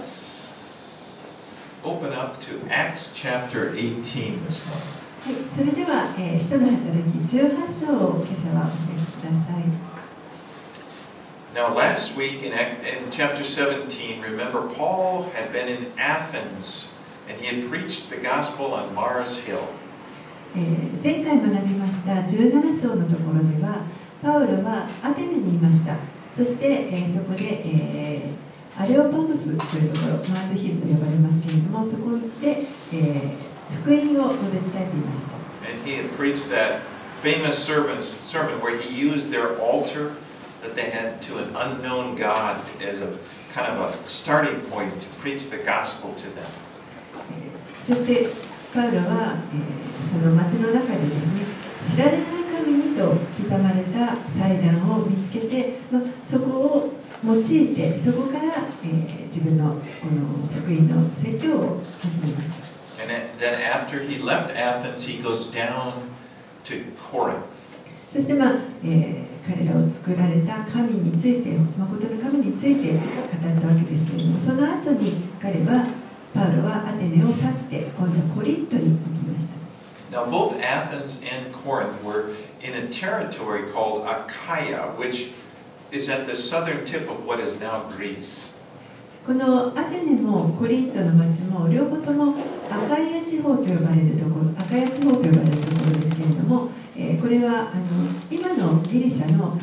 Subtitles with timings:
[0.00, 1.46] let's
[1.84, 4.96] open up to Acts chapter 18 this morning.
[5.20, 9.64] はい、それでは、えー、使徒の働き18章を今朝はお読みください。
[11.52, 16.94] Now, last week in, in chapter 17, remember, Paul had been in Athens
[17.28, 19.68] and he had preached the gospel on Mars Hill.
[20.56, 23.84] えー前回学びました17章のところでは、
[24.22, 25.96] パウロはアテネにいました。
[26.32, 35.30] そして、えーそこで、えーアレオパトスというところマーズヒルと呼ばれますけれどもそこで、えー、福音を述べ伝えていました。
[47.82, 48.28] そして
[48.72, 51.44] パウロは、えー、その町の中でですね
[51.94, 58.44] 知られない神にと刻まれた祭壇を見つけて、まあ、そこを用いてそこから、
[58.84, 62.66] えー自分のこの福音の説教を始めました
[63.38, 65.92] then after he left Athens, he goes down
[66.64, 67.36] to Corinth.
[68.12, 73.00] そして、まあえー彼らを作られた神について誠の神について語っ
[73.60, 75.86] たわけですけれどもその後に彼は
[76.34, 79.60] パウロはアテネを去って今度はコリントに行きました
[80.12, 85.30] Now, both Athens and Corinth were in a territory called Achaia, which
[85.91, 88.55] is at the southern tip of what is now Greece.
[89.25, 92.35] このアテネもコリントの町も両方とも
[92.69, 97.81] アカイア地方と呼ばれるところアカイア地方と呼ばれるところですけれども、えーこれはあの
[98.29, 99.59] 今のギリシャの、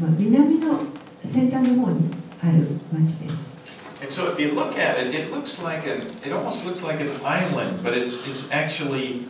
[0.00, 0.80] まあ、南の
[1.24, 2.10] 先端の方に
[2.42, 3.54] ある町です
[4.02, 7.00] And so, if you look at it, it looks like a, it almost looks like
[7.00, 9.26] an island, but it's it's actually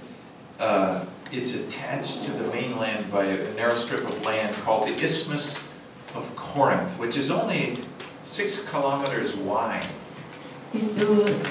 [0.59, 5.62] uh, it's attached to the mainland by a narrow strip of land called the Isthmus
[6.16, 7.78] of Corinth, which is only
[8.24, 9.86] six kilometers wide.
[10.72, 11.04] えっと、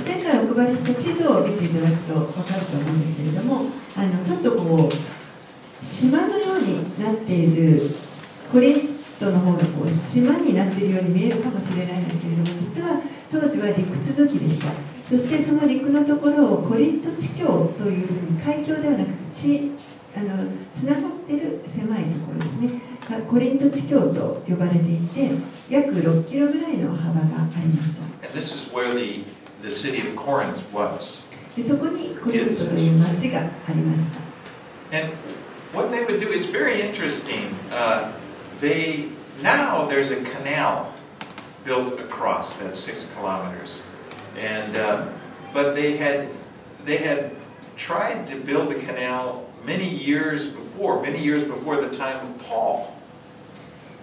[0.04, 3.64] 前回お配りした地図を見ていただくと分かると思うんですけれども
[3.96, 7.96] あのちょっとこう島のようになっている
[8.52, 14.70] コリントの方がこう島になっているように見えるかもしれないんですけれども実は当時は陸続きでした
[15.04, 19.72] そしてその陸のところをコリント地境というふうに海峡ではなくて地
[20.18, 25.30] あのつながっている狭いところですねかコリント地境と呼ばれていて
[25.70, 28.28] 約6キロぐらいの幅がありました.
[31.56, 34.04] でそこにコリントという町がありまし
[34.90, 35.12] た And
[35.74, 37.54] what they would do is very interesting.
[37.70, 38.10] Uh,
[38.60, 39.08] they
[39.42, 40.92] now there's a canal
[41.64, 43.84] built across that six kilometers,
[44.36, 45.04] and uh,
[45.52, 46.28] but they had
[46.86, 47.32] they had
[47.76, 52.94] tried to build the canal many years before, many years before the time of Paul.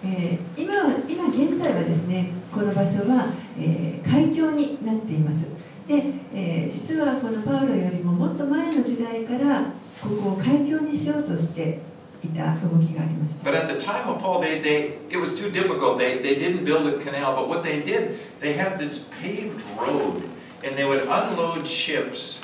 [0.04, 5.46] えー今は今現在はですねこの場所は、えー海峡になっています
[5.88, 6.04] で、
[6.34, 9.64] えー実はこのパウロよりももっと前の時代から
[10.02, 11.80] ここを海峡にしようとして
[12.24, 15.98] いた動きがありました But at the time of Paul, they, they it was too difficult.
[15.98, 20.22] They, they didn't build a canal, but what they did, they had this paved road,
[20.64, 22.42] and they would unload ships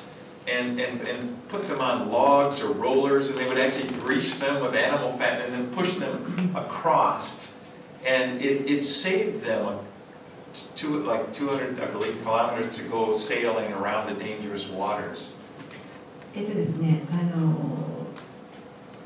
[0.50, 4.62] and, and, and put them on logs or rollers, and they would actually grease them
[4.62, 7.52] with animal fat and then push them across.
[8.06, 9.78] And it, it saved them
[10.74, 15.32] two, like 200, I believe, kilometers to go sailing around the dangerous waters.
[16.34, 17.76] えっとですねあの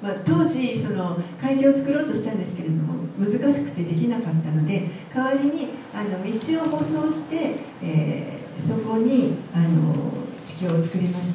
[0.02, 10.12] まあ、当時その海峡を作ろうとしたんですけれども難しくてできなかったので代わりにあの道を舗装して、えーそこにあの
[10.45, 11.27] 地球を作りまし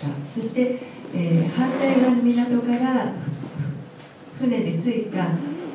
[0.00, 0.78] たそして、
[1.14, 3.12] えー反対側の港から
[4.40, 5.26] 船でついた、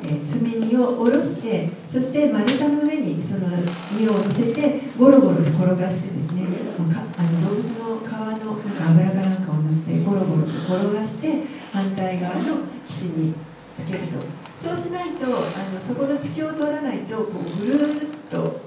[0.04, 6.42] えー積み荷を下ろしてそして丸太の上にその荷を乗せてゴロゴロと転がしてですね
[6.78, 11.44] もうかあの動物の皮のなんか油かなんかを塗ってゴロゴロと転がして
[11.74, 13.34] 反対側の岸に
[13.76, 14.46] つけると。
[14.66, 15.30] そうしないとあ
[15.74, 18.62] のそこの地球を通らないとこうぐるっと,、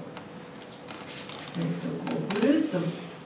[1.57, 2.77] えっとこうぐるっと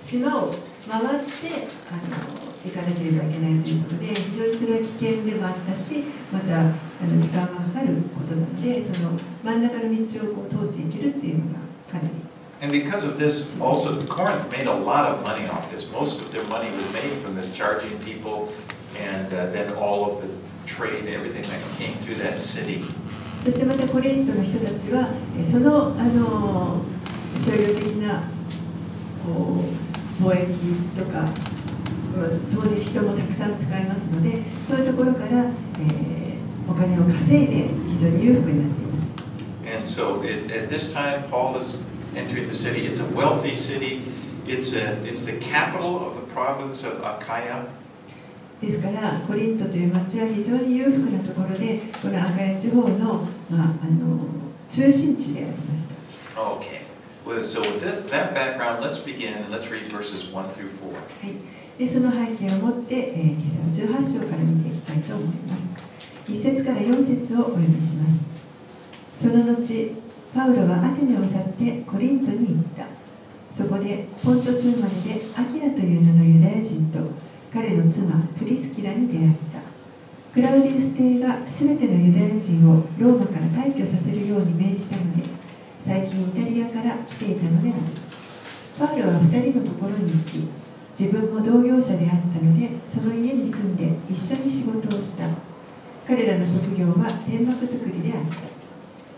[0.03, 0.53] 島を
[0.87, 11.59] 回ってあの行かなければいけないということで非常にそれは危険でもあったしまたあの時間がかかることなのでその真ん中の道をこう通っていけるっていうのが
[11.91, 12.23] かなり
[12.61, 15.91] And because of this, also Corinth made a lot of money off this.
[15.91, 18.53] Most of their money was made from this charging people
[18.97, 20.29] and uh, then all of the
[20.65, 22.85] trade, everything that came through that city.
[23.43, 26.85] そしてまたコリントの人たちはえそのあの
[27.37, 28.23] 商業的な
[29.27, 31.21] こう貿易とか
[32.15, 35.45] うん当然人もたくさん使いますのでそういうところから、
[35.79, 36.23] えー
[36.69, 39.07] お金を稼いで非常に裕福になっています
[39.65, 41.83] And so it, at this time, Paul is
[42.15, 42.85] entering the city.
[42.85, 44.03] It's a wealthy city.
[44.45, 47.65] It's, a, it's the capital of the province of Achaia.
[48.61, 54.19] ですからコリントという町は非常に裕福なところでこのアカヤ地方の,、まあ、あの
[54.69, 55.93] 中心地でありました
[56.39, 56.82] Okay.
[57.25, 60.93] So with that, background, let's begin and let's read verses 1 through 4.
[60.93, 66.31] はい、でその背景を持って、えー、今朝は18章から見ていきたいと思います。
[66.31, 68.19] 1節から4節をお読みします。
[69.17, 69.95] その後
[70.33, 72.87] パウロはアテネを去ってコリントに行った。
[73.49, 76.99] そこでポントス生まれでアキラという名のユダヤ人と
[77.53, 79.59] 彼の妻プリスキラに出会った。
[80.33, 85.23] クラウディウス帝が全てのユダヤ人をローマから退去させるように命じたので
[85.85, 87.79] 最近イタリアから来ていたのである
[88.79, 90.47] パウロは2人のところに行き
[90.97, 95.27] 自分も同業者であったのでその家に住んで一緒に仕事をした
[96.07, 98.23] 彼らの職業は天幕作りであっ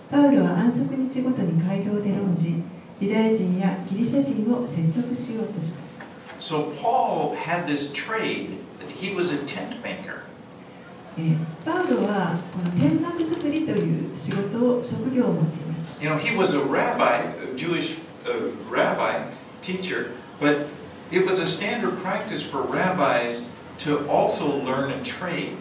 [0.10, 2.56] たパウロは安息日ごとに街道で論じ
[3.00, 5.80] ユダヤ人やギリシャ人を説得しようとした
[6.38, 8.58] So Paul had this trade.
[9.00, 10.24] He was a tent maker.
[11.18, 17.98] えーパウロはこの天幕作りという仕事を職業を持っていました You know, he was a rabbi, a Jewish
[18.28, 19.24] uh, rabbi,
[19.62, 20.68] teacher, but
[21.12, 23.50] it was a standard practice for rabbis
[23.80, 25.58] to also learn a trade.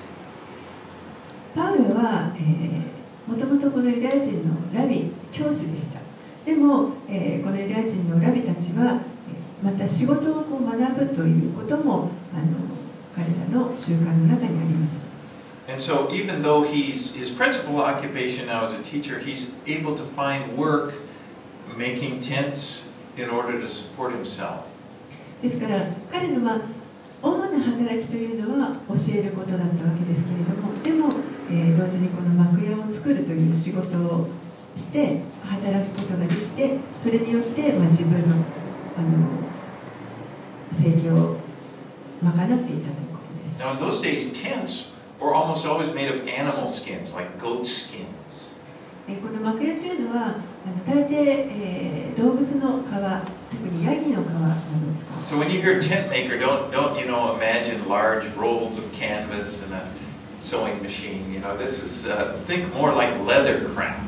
[1.54, 6.00] パウロは、えー、もともとこのユダヤ人のラビ教師でした
[6.44, 9.00] でも、えーこのユダヤ人のラビたちは
[9.62, 12.74] えーまた仕事をこう学ぶということもあの
[13.14, 15.03] 彼らの習慣の中にありました
[15.67, 20.03] And so, even though he's his principal occupation now as a teacher, he's able to
[20.03, 20.93] find work
[21.77, 24.65] making tents in order to support himself.
[25.41, 26.61] ですから彼の、まあ、
[27.21, 31.13] 主な働きというのは教えることだったわけですけれどもでも、
[31.49, 34.27] えー同時にこの幕屋を作るという仕事を
[34.75, 38.35] して働くことができてそれによって、まあ、自分の
[38.97, 39.39] あの
[40.73, 41.37] 生計を
[42.21, 42.73] 賄っていたという
[43.11, 44.91] ことです Now, in those days, tents
[45.24, 48.52] were almost always made of animal skins, like goat skins.
[49.08, 58.84] えーこの幕屋というのはあの大抵、えー動物の皮特にヤギの皮などを使う So when you hear tent maker, don't don't you know imagine large rolls of
[58.92, 59.82] canvas and a
[60.40, 61.32] sewing machine.
[61.32, 64.00] You know, this is uh, think more like leather craft.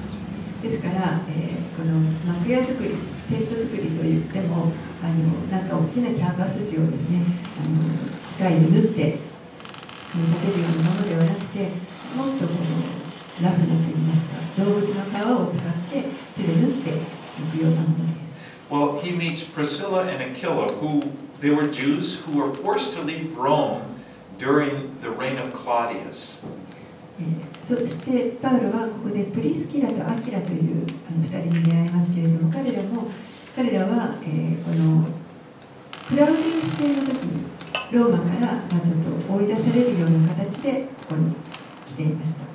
[0.63, 1.93] ですから、えーこの
[2.33, 2.95] 幕屋作り
[3.29, 4.73] テント作りといっても
[5.03, 7.21] あのなんか大きなキャンバス地をですね
[7.61, 7.81] あの
[8.19, 9.19] 機械で縫って
[10.13, 11.59] 組み立てるようなものではなくて
[12.17, 12.97] もっとこの
[13.43, 18.17] ラフなといいますか動物の皮を使って手で縫っていくようなものです
[18.69, 21.01] Well, he meets Priscilla and Aquila, who
[21.41, 23.83] they were Jews who were forced to leave Rome
[24.39, 26.45] during the reign of Claudius.
[27.21, 33.09] えーそしてパウロはここでプリスキラとアキラというあの2人に出会いますけれども彼らも
[33.57, 35.09] 彼らは、えーこの
[36.09, 37.46] クラウディウス帝の時に
[37.93, 41.35] ローマから、まあ、ちょっと追い出されるような形でここに
[41.85, 42.47] 来ていました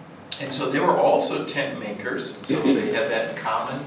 [0.41, 3.79] And so they were also tent makers, so they had that in common.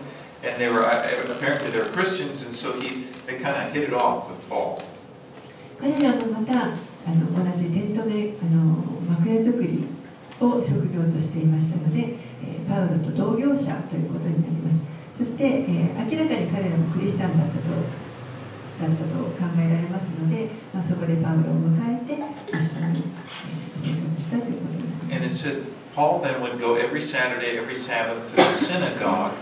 [0.44, 3.88] And they were uh, apparently they were Christians, and so he they kind of hit
[3.88, 4.78] it off with Paul.
[5.80, 8.76] 彼らもまたあの同じテントメあの
[9.08, 9.84] 幕屋作り
[10.40, 12.14] を職業としていましたので、
[12.46, 14.80] えーパウロと同業者ということになります
[15.18, 17.62] そして、えー明らかに彼らもクリスチャンだったと
[18.80, 22.14] だったと考えられますので、まあ、そこでパウロを迎えて
[22.56, 23.44] 一緒に、えー
[23.84, 25.48] 生活したということになります
[25.94, 29.32] Paul then would go every Saturday, every Sabbath to the synagogue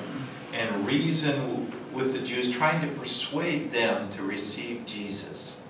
[0.52, 5.62] and reason with the Jews, trying to persuade them to receive Jesus.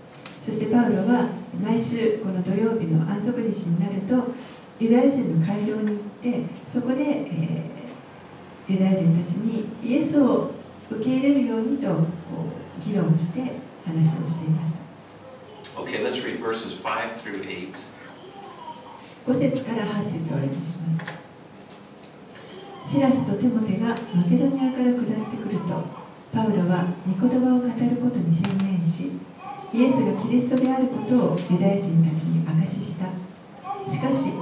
[0.45, 1.29] そしてパウロは
[1.63, 4.33] 毎週この土曜日の安息日になると
[4.81, 7.73] ユダヤ人の街道に行ってそこで、えー
[8.69, 10.53] ユダヤ人たちにイエスを
[10.89, 13.41] 受け入れるようにとこう議論して
[13.85, 14.83] 話をしていました。
[15.81, 17.73] Okay, let's read verses 5 through 8.
[19.27, 20.91] 5節から8節をお読みしま
[22.87, 22.93] す。
[22.93, 25.83] シラスとテモテがマケドニアから下ってくると
[26.33, 29.13] パウロは御言葉を語ることに専念し
[29.73, 33.07] イエスがキリストであることをユダヤ人たちに証しした。
[33.89, 34.33] しかし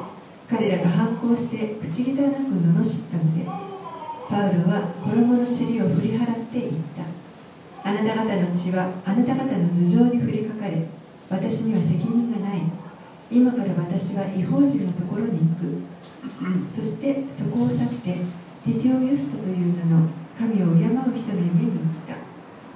[0.49, 3.47] 彼らが反抗して口汚く罵ったので
[4.29, 7.10] パウロは衣の塵を振り払って言った
[7.83, 10.87] あなた方の血はあなた方の頭上に降りかかれ
[11.31, 12.63] 私には責任がない。
[13.31, 15.83] 今から私は違法人のところに行く。
[16.69, 18.17] そしてそこを去って
[18.65, 22.17] ティテオユストという名の神を敬う人の家に行った。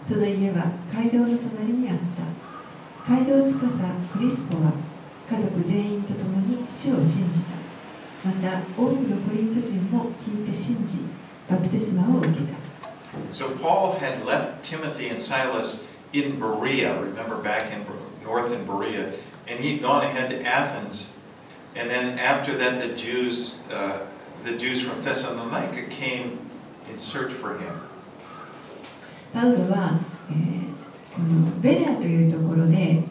[0.01, 3.11] その家は街道の隣にあった。
[3.11, 4.73] 街道司クリスポは
[5.29, 7.57] 家族全員と共に主を信じた。
[8.25, 10.99] また多くのコリント人も聞いて信じ
[11.51, 12.74] バプテスマを受けた。
[13.32, 17.86] So Paul had left Timothy and Silas in Berea, remember back in
[18.24, 19.14] north in Berea,
[19.48, 21.14] and he'd gone ahead to Athens.
[21.76, 24.06] And then after that, the Jews, uh,
[24.44, 26.40] the Jews from Thessalonica came
[26.90, 27.74] in search for him.
[29.32, 30.00] パウロは、
[30.32, 30.70] えー
[31.14, 33.10] このベレアというところで、えー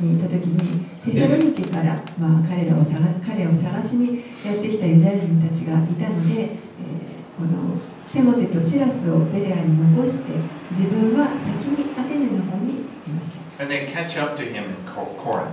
[0.00, 7.07] にいた時にテサロニケから、まあ、彼らを探彼を探しにやってきたユダヤ人たちがいたので、えー
[7.39, 7.79] この
[8.11, 10.23] テモテとシラスをベレアに残して
[10.71, 15.51] 自分は先にアテネの方に行きました And they catch up to him in Cor- Corinth.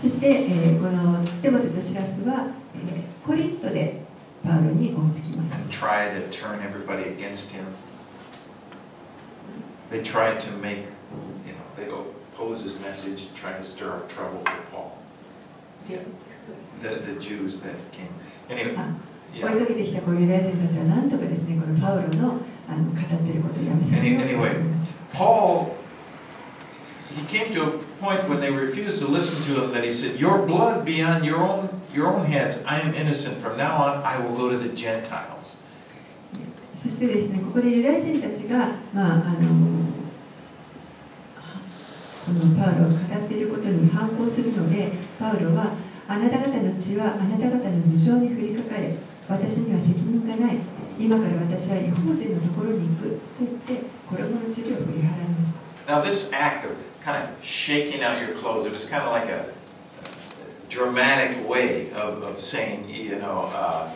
[0.00, 4.00] そして、えーこのテモテとシラスは、えーコリントで
[4.44, 7.64] パウロに追いつきます and try to turn everybody against him.
[9.90, 10.84] They tried to make,
[11.46, 14.98] you know, they oppose his message, try to stir up trouble for Paul.
[16.82, 18.08] The, the Jews that came.
[18.50, 18.88] Anyway, あ
[19.34, 25.76] 追いかけてきたこういうユダヤ人たちはなんとかですねこのパウロのあの語っていることをやめさせようとしています Paul,
[27.14, 30.18] he came to a point when they refused to listen to him that he said,
[30.18, 32.60] Your blood be on your own, your own heads.
[32.66, 33.38] I am innocent.
[33.38, 35.60] From now on, I will go to the Gentiles.
[36.74, 39.74] そしてですねここでユダヤ人たちが、まあ、あの
[42.26, 45.72] このパウロが語っていることに反抗するのでパウロは
[46.08, 48.96] あなた方の血はあなた方の頭上に降りかかれ
[49.28, 50.58] 私には責任がない
[50.98, 53.50] 今から私は違法人のところに行くと言っ
[53.80, 56.72] て衣の塵を振り払いました Now, this act of
[57.04, 59.52] kind of shaking out your clothes, it was kind of like a
[60.70, 63.90] dramatic way of, of saying, you know, uh,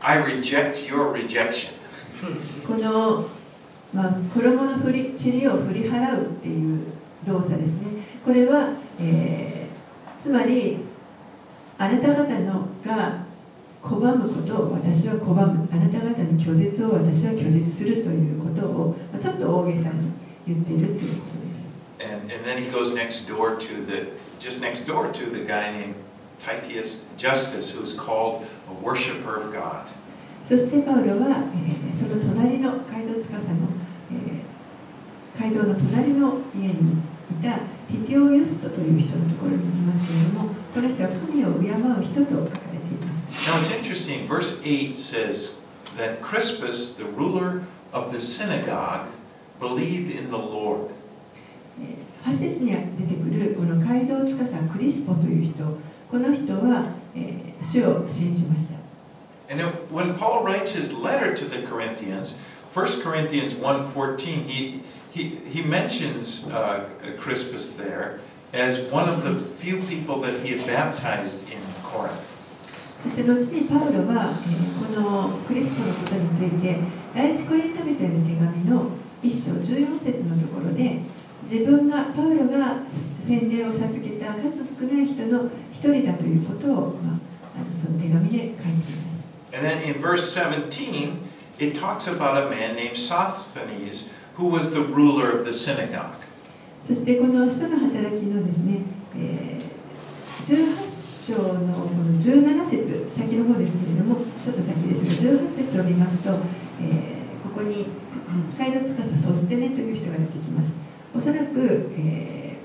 [0.00, 1.74] I reject your rejection.
[2.66, 3.28] この、
[3.92, 6.86] まあ、衣の振り塵を振り払うっていう
[7.26, 9.48] 動作ですねこれは、えー
[10.20, 10.78] つまり
[11.78, 13.24] あなた方のが
[13.88, 15.68] 拒むことを私は拒む。
[15.72, 20.12] あなた方の拒絶を私は拒絶するということを、まあ、ちょっと大げさに
[20.46, 22.14] 言っているということです。
[22.14, 25.94] And, and then he goes next door to the, just next door to the guy named
[26.44, 29.88] Titius Justus, who's called a worshiper of God.
[30.44, 33.38] そしてパウロは、えーその隣の街道司の、
[34.12, 34.58] えー
[35.40, 36.98] 街道の隣の家に
[37.30, 42.67] いたティティオ・ユストという人のところに行きますけれどもこの人は神を敬う人と書か
[43.47, 45.55] Now it's interesting, verse 8 says
[45.97, 49.07] that Crispus, the ruler of the synagogue,
[49.59, 50.91] believed in the Lord.
[52.25, 55.63] 8節に出てくるこの街道司クリスポという人
[56.09, 58.73] この人は、えー主を信じました
[59.49, 62.37] And then when Paul writes his letter to the Corinthians,
[62.73, 66.89] 1 Corinthians 1.14, he, he, he mentions uh,
[67.19, 68.19] Crispus there
[68.51, 72.36] as one of the few people that he had baptized in Corinth.
[73.02, 76.76] そして後にパウロは、えーこのクリスポのことについて
[77.14, 78.90] 第一コリント人への手紙の
[79.22, 81.00] 1章14節のところで
[81.42, 82.78] 自分がパウロが
[83.20, 87.18] 洗礼を授けた数少ない人の一人だということを、まあ、
[87.56, 89.18] あのその手紙で書いています
[89.52, 91.16] And then in verse 17,
[91.58, 96.14] it talks about a man named Sosthenes who was the ruler of the synagogue.
[96.84, 98.82] そしてこの使徒の働きのですね、
[99.16, 99.68] えー
[100.44, 100.88] 18
[101.28, 106.30] 章のこの17節先の方ですけれどもちょっと先ですが18節を見ますと、
[106.80, 107.86] えーここに
[108.58, 110.74] 街道司ソステネという人が出てきます
[111.14, 112.56] おそらく、え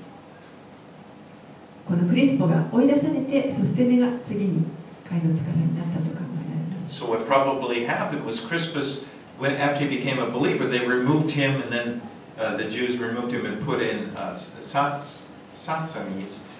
[1.86, 4.64] ーこのクリスポが追い出されてソステネが次に
[5.08, 9.04] 街道司になったと考えられます So what probably happened was Crispus,
[9.38, 12.00] when after he became a believer, they removed him, and then
[12.38, 16.38] uh, the Jews removed him and put in uh, Soth- Sosthenes.
[16.38, 16.53] I have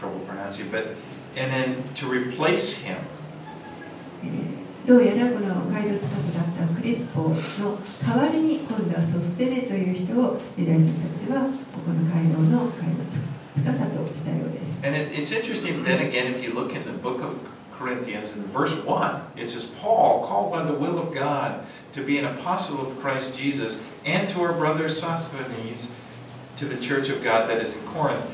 [0.00, 0.86] trouble pronouncing, it, but
[1.36, 2.98] and then to replace him,
[4.22, 7.34] えーどうやらこの街道司だったクリスポの
[8.06, 11.40] 代わりに今度はソステネという人をユダヤ人たちは
[11.74, 13.18] ここの街道の街道司
[13.58, 14.66] としたようです。
[14.84, 15.82] and it, it's interesting.
[15.82, 17.40] Then again, if you look in the book of
[17.72, 22.18] Corinthians, in verse one, it says Paul, called by the will of God to be
[22.18, 25.90] an apostle of Christ Jesus, and to our brother Sosthenes,
[26.56, 28.24] to the church of God that is in Corinth.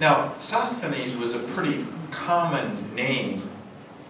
[0.00, 3.42] Now, Sosthenes was a pretty common name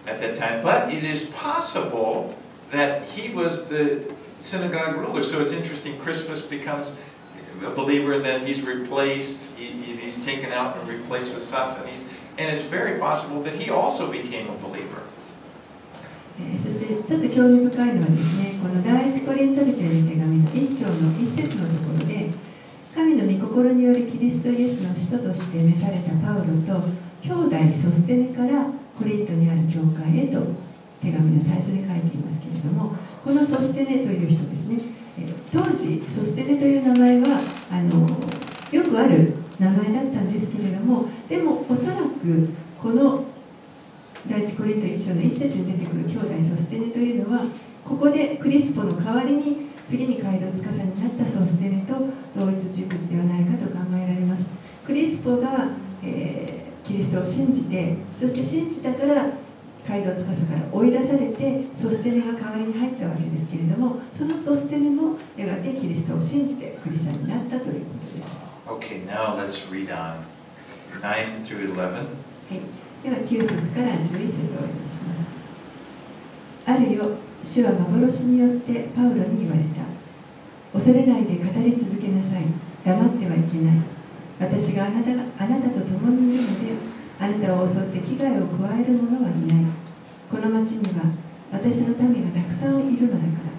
[0.07, 2.33] at that time, but it is possible
[2.71, 4.03] that he was the
[4.39, 5.21] synagogue ruler.
[5.23, 6.95] So it's interesting, Crispus becomes
[7.65, 12.03] a believer, and then he's replaced, he, he- he's taken out and replaced with Sosthenes,
[12.39, 15.03] and it's very possible that he also became a believer.
[16.39, 22.29] えーそしてちょっと興味深いのはですねこの第一コリント人への手紙の一章の一節のところで
[22.96, 26.80] 神の御心によりキリストイエスの使徒として召されたパウロと
[27.20, 28.64] 兄弟ソステネから
[28.98, 30.40] コリントにある教会へと
[31.02, 34.80] 手紙の最初に書いていますけれどもこのソステネという人ですね、
[35.52, 37.38] 当時ソステネという名前は
[37.70, 38.00] あの
[38.72, 42.48] よくある名前だったんですけれどもでもおそらく
[42.80, 43.24] この
[44.26, 47.44] 第一コリント一章の一節に出てくる兄弟ソステネというのは
[47.84, 51.94] ここでクリスポの代わりに次に街道司になったソステネと
[52.34, 54.46] 同一人物ではないかと考えられます
[54.84, 55.68] クリスポが、
[56.02, 59.26] えーキリストを信じてそして信じたから
[59.86, 70.16] 街道司から追い出されてソステネが代わりに入ったわけですけれどもそのソステネもやがてキリストを信じてクリスチャンになったということです Okay, now let's read on.
[71.00, 71.76] 9 through 11.
[71.76, 72.04] は
[72.50, 72.60] い、
[73.02, 75.26] では9節から11節をお読みします。
[76.66, 77.10] あるよ、
[77.46, 79.86] 主は幻によってパウロに言われた。
[80.74, 82.42] 恐れないで語り続けなさい。
[82.84, 83.78] 黙ってはいけない。
[84.40, 86.74] 私があなたがあなたと共にいるので、
[87.20, 89.66] あなたを襲って危害を加える者はいない。
[90.28, 91.06] この町には
[91.52, 93.54] 私の民がたくさんいるのだから。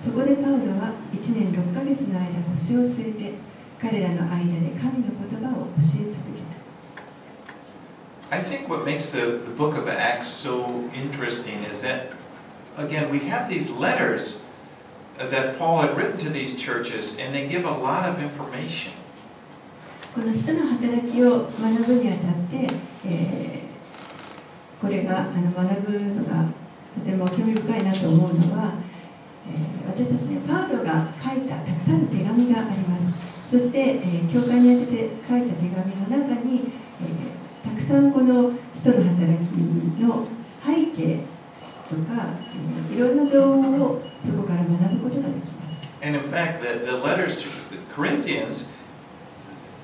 [0.00, 3.34] そこでパウロは1年6ヶ月の間腰を据えて、
[3.78, 8.34] 彼らの間で神の言葉を教え続けた。
[8.34, 12.17] I think what makes the, the book of Acts so interesting is that,
[12.78, 14.44] again, we have these letters
[15.18, 18.92] that Paul had written to these churches, and they give a lot of information.
[20.14, 22.66] この人の働きを学ぶにあたって、
[23.04, 23.68] えー
[24.80, 26.46] これがあの学ぶのが
[26.94, 28.74] とても興味深いなと思うのは、
[29.46, 33.04] えー私たちねパウロが書いたたくさんの手紙があります
[33.50, 36.62] そして、えー教会に宛てて書いた手紙の中に、
[37.02, 39.50] えーたくさんこの使徒の働き
[40.00, 40.26] の
[40.64, 41.20] 背景
[41.88, 42.26] とか、
[42.90, 48.68] えーいろんな情報をそこから学ぶことができます And in fact, the, the letters to the Corinthians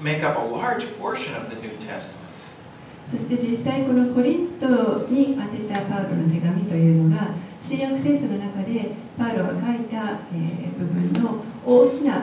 [0.00, 2.20] make up a large portion of the New Testament.
[3.11, 12.23] そして実際このコリントに宛てたパウロの手紙というのが新約聖書の中でパウロが書いた、えー部分の大きな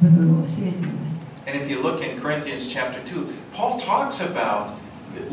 [0.00, 4.70] 部分を占めています And if you look in Corinthians chapter 2, Paul talks about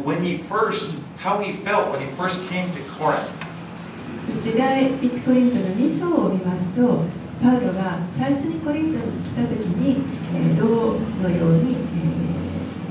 [0.03, 3.31] when he first, how he felt when he first came to Corinth.
[4.25, 7.03] そして第1コリントの2章を見ますと
[7.41, 10.03] パウロが最初にコリントに来た時に、
[10.36, 12.33] えーどのように、えー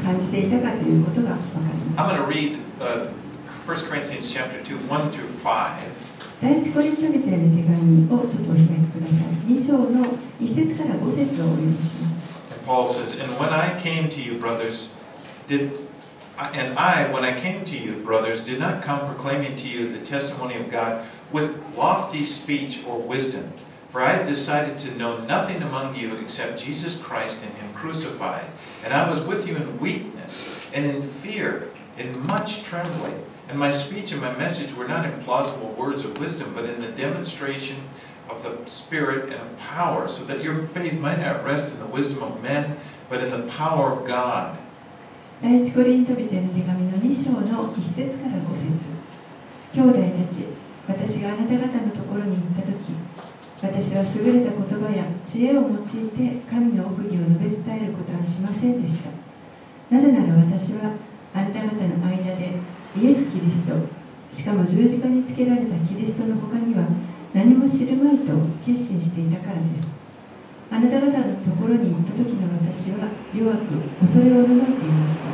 [0.02, 3.08] 感じていたかということが分かります I'm going to read uh,
[3.64, 5.78] 1 Corinthians chapter 2, 1 through 5.
[6.42, 9.16] 第1コリント人への手紙をちょっとお開きください
[9.46, 10.06] 2章の
[10.40, 12.22] 1節から5節をお読みします
[12.66, 14.94] Paul says, And when I came to you, brothers,
[15.48, 15.72] did
[16.38, 20.04] and I, when I came to you, brothers, did not come proclaiming to you the
[20.04, 23.53] testimony of God with lofty speech or wisdom.
[23.89, 28.45] For I had decided to know nothing among you except Jesus Christ and Him crucified.
[28.83, 33.23] And I was with you in weakness and in fear, in much trembling.
[33.49, 36.81] And my speech and my message were not in plausible words of wisdom, but in
[36.81, 37.77] the demonstration
[38.29, 41.85] of the Spirit and of power, so that your faith might not rest in the
[41.85, 42.77] wisdom of men,
[43.09, 44.57] but in the power of God.
[45.39, 48.85] 第一コリント人への手紙の2章の1節から5節
[49.71, 50.45] 兄弟たち
[50.88, 52.92] 私があなた方のところに行った時
[53.62, 59.10] 私は優れた言葉や知恵を用いて神の奥義を述べ伝えることはしませんでした。
[59.88, 60.90] なぜなら私は
[61.32, 62.58] あなた方の間で
[62.98, 63.72] イエス・キリスト
[64.32, 66.82] しかも十字架につけられたキリストの他には
[67.32, 68.32] 何も知るまいと
[68.66, 69.86] 決心していたからです。
[70.72, 75.30] あなた方のところに行った時の私は弱く恐れおののいていました。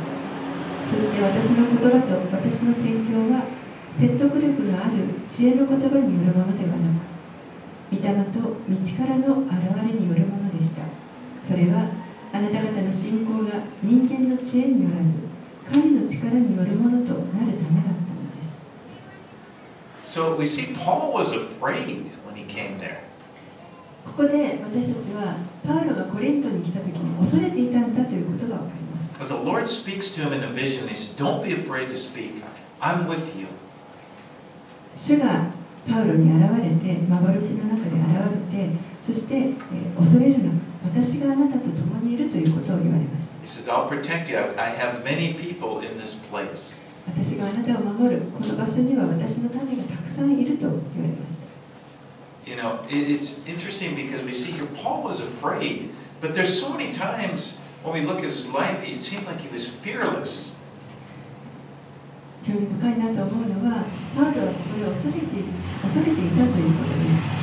[0.85, 3.57] そして私の言葉と私の宣教は
[3.99, 4.93] 説得力のある
[5.27, 7.09] 知恵の言葉によるものではなく
[7.91, 10.83] 御霊と道からの現れによるものでした
[11.45, 11.91] それは
[12.31, 15.15] あなた方の信仰が人間の知恵によらず
[15.69, 18.45] 神の力によるものとなるためだったので
[20.05, 22.99] す So we see Paul was afraid when he came there.
[24.05, 25.35] ここで私たちは
[25.67, 30.87] パウロがコリントに来た時に恐れていたんだということが分かります But the Lord speaks to him in a vision.
[30.87, 32.41] He said, Don't be afraid to speak.
[32.79, 33.47] I'm with you.
[34.99, 35.45] 主が
[35.89, 38.69] パウロに現れて幻の中で現れて
[39.01, 40.51] そして、えー恐れるな
[40.83, 44.37] 私があなたと共にいるということを言われました He says, I'll protect you.
[44.37, 46.77] I I have many people in this place.
[47.07, 56.61] 私があなたを守るこの場所には私の民がたくさんいると言われました You know, it, it's interesting because we see here Paul was afraid, but there's
[56.61, 60.55] so many times when we look at his life, it seemed like he was fearless.
[62.43, 65.27] 興味深いなと思うのはパウロはここで恐れて
[65.81, 67.39] 恐れていたということです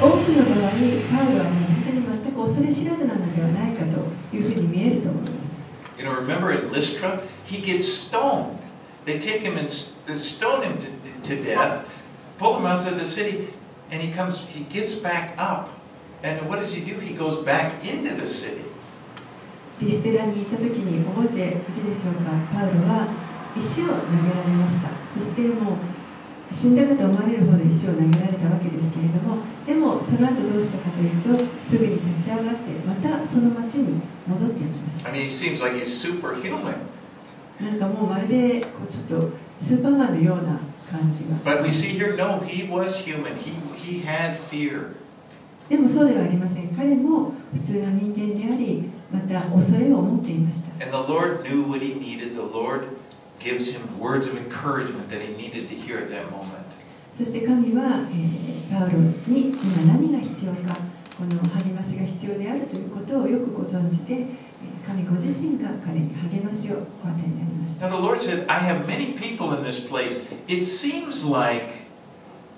[0.00, 5.58] 多くの場合パウロはもう本当に全く恐れ知らずなのではないかというふうに見えると思います
[5.98, 8.56] You know, remember at Lystra, he gets stoned.
[9.04, 10.86] They take him and stone him to,
[11.22, 11.84] to death,
[12.38, 13.48] pull him outside the city.
[13.90, 15.70] and he comes, he gets back up.
[16.22, 16.98] And what does he do?
[16.98, 18.64] He goes back into the city.
[19.80, 23.06] リステラにいた時に覚えているでしょうかパウロは
[23.56, 23.94] 石を投げ
[24.34, 36.74] られましたそしてもう死んだかと思われるほど石を投げられたわけですけれどもでもその後どうしたかというとすぐに立ち上がってまたその町に戻っていきました I mean, seems like he's superhuman.
[37.60, 39.30] なんかもうまるでこうちょっと
[39.60, 40.58] スーパーマンのような
[40.90, 43.36] 感じが But we see here, no, he was human.
[43.36, 44.94] He, he had fear.
[45.68, 52.34] でもそうではありません彼も普通の人間でありまた恐れを持っていました And the Lord knew what he needed.
[52.34, 52.97] The Lord
[53.39, 56.63] gives him words of encouragement that he needed to hear at that moment.
[57.13, 59.59] そして神は、えーパウロに今
[59.93, 60.75] 何が必要か
[61.15, 64.27] この励ましが必要であるということをよくご存知で、えー
[64.85, 70.25] 神ご自身が彼に励ましをお与えになりました Now, the Lord said, I have many people in this place.
[70.47, 71.83] It seems like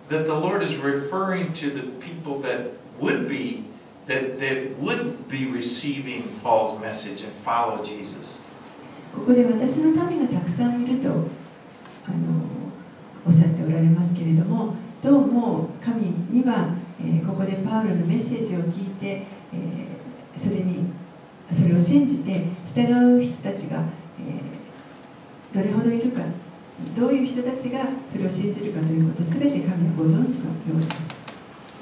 [0.10, 3.66] that the Lord is referring to the people that would be,
[4.06, 8.42] that, that would be receiving Paul's message and follow Jesus.
[9.13, 11.27] ここで私の民がたくさんいるとあの
[13.27, 20.85] おっしゃっておられますけれどもどうも神には、えーここでパウロのメッセージを聞いて、えーそれに
[21.51, 22.83] それを信じて従
[23.19, 23.83] う人たちが、
[24.21, 26.21] えーどれほどいるか
[26.95, 30.97] どういう人たちがそれを信じるかということを全て神はご存知のようです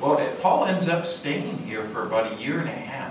[0.01, 3.08] Well, Paul ends up staying here for about a year and a half.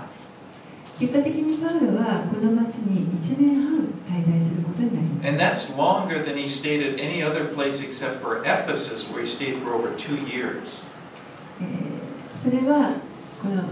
[0.98, 3.78] 結果的にパウロはこの町に1年半
[4.10, 9.26] 滞在することになります And that's longer than he stayed at any other place except for Ephesus, where he
[9.26, 10.84] stayed for over two years.
[11.60, 11.98] えー
[12.42, 12.94] それは
[13.42, 13.64] この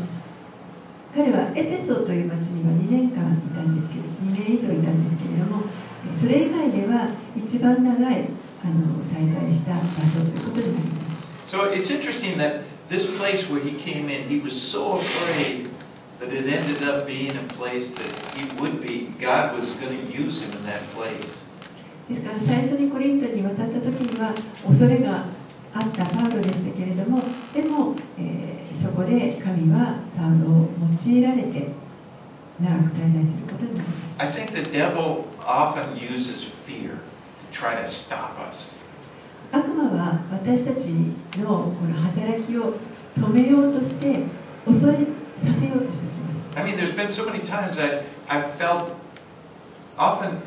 [1.15, 5.63] 彼はエペソという町には2年間いたんですけれど2年以上いたんですけれども
[6.05, 8.25] えーそれ以外では一番長い
[8.65, 11.07] あの滞在した場所ということになりま
[11.47, 15.69] す So it's interesting that this place where he came in, he was so afraid
[22.09, 24.33] ですから最初にコリントに渡った時には
[24.67, 25.25] 恐れが
[25.75, 27.21] あったパウロでしたけれども
[27.53, 31.69] でも、えー、そこで神はパウロを用いられて
[32.61, 34.17] 長く滞在することになります。
[39.53, 40.87] 悪魔は私たち
[41.39, 42.75] の,この働きを
[43.15, 44.21] 止めようとして
[44.65, 48.95] 恐れてさせようとしてきます I mean, there's been so many times I, I felt
[49.99, 50.41] often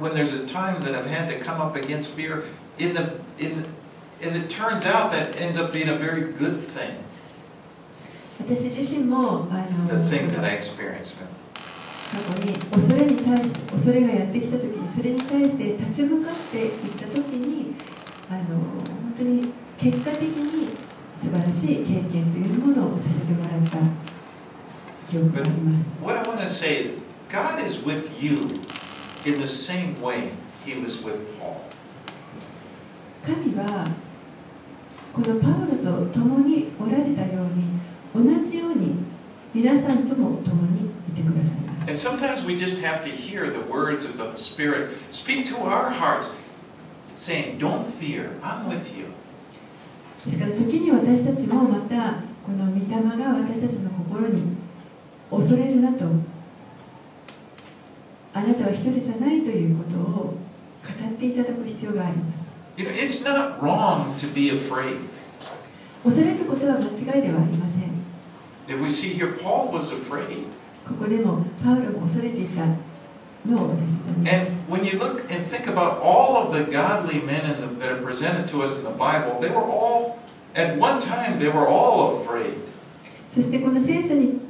[0.00, 2.44] when there's a time that I've had to come up against fear,
[2.78, 3.64] in the, in,
[4.22, 6.96] as it turns out, that ends up being a very good thing,
[8.38, 11.16] 私自身もあの the thing that I experienced.
[12.10, 17.74] 過去に恐れに対して恐れがやってきた時にそれに対して立ち向かっていった時に
[18.28, 20.68] あの本当に結果的に
[21.16, 23.76] 素晴らしい経験というものをさせてもらった
[25.10, 26.92] 記憶があります What I want to say is,
[27.30, 28.60] God is with you
[29.26, 30.30] in the same way
[30.64, 31.62] He was with Paul.
[33.24, 33.88] 神は
[35.12, 37.42] このパウロと共におられたよ
[38.14, 38.94] うに同じように
[39.52, 45.90] 皆さんとも共にいてくださいます And sometimes we just have to hear the words of the Spirit speak to our
[45.90, 46.30] hearts,
[47.16, 49.06] saying, Don't fear, I'm with you.
[50.24, 54.59] ですから時に私たちもまたこの御霊が私たちの心に
[55.30, 56.04] 恐れるなと
[58.32, 60.34] あなたは一人じゃないということを語
[61.08, 64.96] っていただく必要があります You know, it's not wrong to be afraid.
[66.02, 67.90] 恐れることは間違いではありません
[68.68, 70.44] If we see here, Paul was afraid.
[70.86, 72.64] ここでもパウロも恐れていた
[73.44, 77.84] のを私たちは見ま And す when you look and think about all of the godly men in the,
[77.84, 80.18] that are presented to us in the Bible, they were all,
[80.54, 82.54] at one time, they were all afraid.
[83.28, 84.49] そしてこの聖書に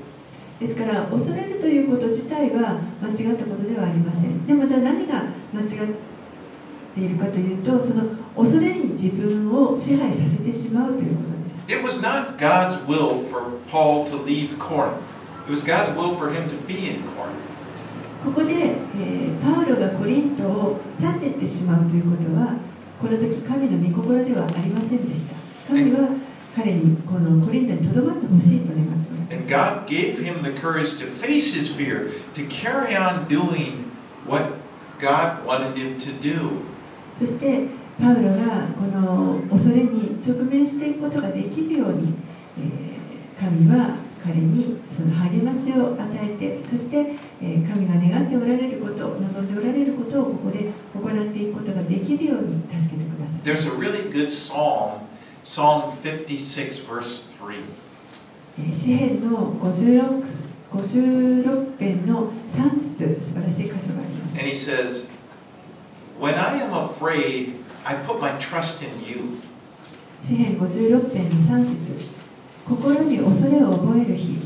[0.61, 5.67] ですから恐れるということ自体は間違ったことではありませんでもじゃあ何が間違っ
[6.93, 8.03] ているかというとその
[8.37, 15.07] 恐れに自分を支配させてしまうということです It was not God's will for Paul to leave Corinth.
[15.47, 17.51] It was God's will for him to be in Corinth.
[18.23, 22.53] ここで、えーパウロがコリントを去っていってしまうということは
[23.01, 25.33] この時神の御心ではありませんでした
[25.67, 26.09] 神は、
[26.55, 33.90] 彼にこのコリントにとどまってほしいと願って And る God gave him the courage to face his fear, to carry on doing
[34.26, 34.52] what
[35.00, 36.62] God wanted him to do.
[37.14, 37.66] そして
[37.98, 42.14] パウロがこの恐れに直面していくことができるように、
[42.58, 42.96] えー
[43.38, 55.00] 神は彼にその励ましを与えてそして、えー神が願っておられること望んでおられることをここで行っていくことができるように助けてください There's a really good psalm,
[55.42, 57.62] Psalm 56, verse 3.
[58.59, 65.09] えー詩篇の 56, 56編の3節素晴らしい箇所があります And he says,
[66.19, 69.39] When I am afraid, I put my trust in you.
[70.21, 71.65] 詩篇56編の3
[71.97, 72.07] 節
[72.67, 74.37] 心に恐れを覚える日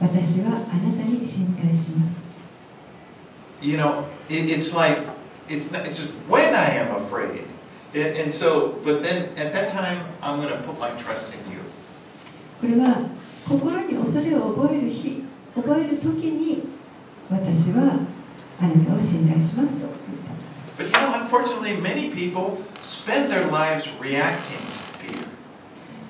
[0.00, 2.22] 私はあなたに信頼します
[3.60, 4.98] You know, it, it's like,
[5.48, 7.42] it's, not, it's just when I am afraid.
[7.92, 11.58] And so, but then at that time, I'm going to put my trust in you.
[12.60, 12.98] これは
[13.48, 15.22] 心に恐れを覚える日
[15.54, 16.62] 覚える時に
[17.30, 18.00] 私は
[18.60, 19.92] あなたを信頼しますと言っ
[20.26, 25.26] たんです But you know, unfortunately, many people spend their lives reacting to fear.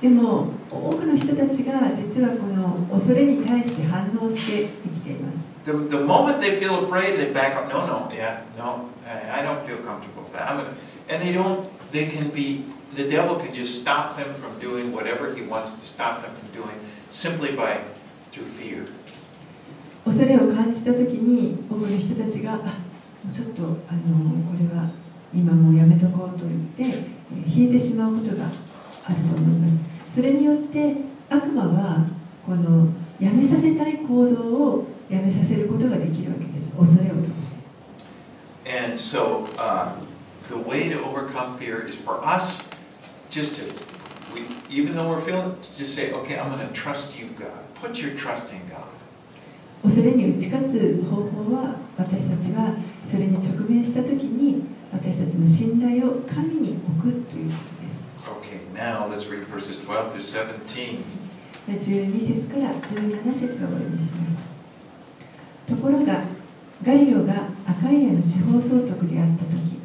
[0.00, 7.68] でも多くの人たちが実はこの恐れに対して反応して生きています The, the moment they feel afraid, they back up.
[7.68, 10.50] No, no, yeah, no, I, I don't feel comfortable with that.
[10.50, 10.74] I'm gonna,
[11.10, 15.34] and they don't, they can be, the devil can just stop them from doing whatever
[15.34, 17.80] he wants to stop them from doing simply by,
[18.32, 18.86] through fear.
[20.04, 22.58] 恐れを感じた時に多くの人たちが
[23.30, 24.88] ちょっとあのこれは
[25.34, 26.98] 今もうやめとこうと言って
[27.30, 28.46] えー引いてしまうことが
[29.04, 29.78] あると思います。
[30.14, 30.96] それによって
[31.28, 32.06] 悪魔は
[32.46, 32.88] この
[33.20, 36.70] やめさせたい行動をやめさせることができるわけです。
[36.72, 37.58] 恐れを通して。
[38.70, 39.92] And so, uh,
[40.48, 42.68] the way to overcome fear is for us
[43.30, 43.72] just to,
[44.70, 47.74] even though we're feeling, to just say, okay, I'm going to trust you, God.
[47.74, 48.88] Put your trust in God.
[49.82, 60.98] 恐れに打ち勝つ方法は私たちはそれに直面した時に私たちの信頼を神に置くということです Okay, now let's read verses 12 through 17.
[61.68, 64.36] 12節から17節をお読みします
[65.66, 66.24] ところが
[66.82, 69.78] ガリオがアカイアの地方総督であった時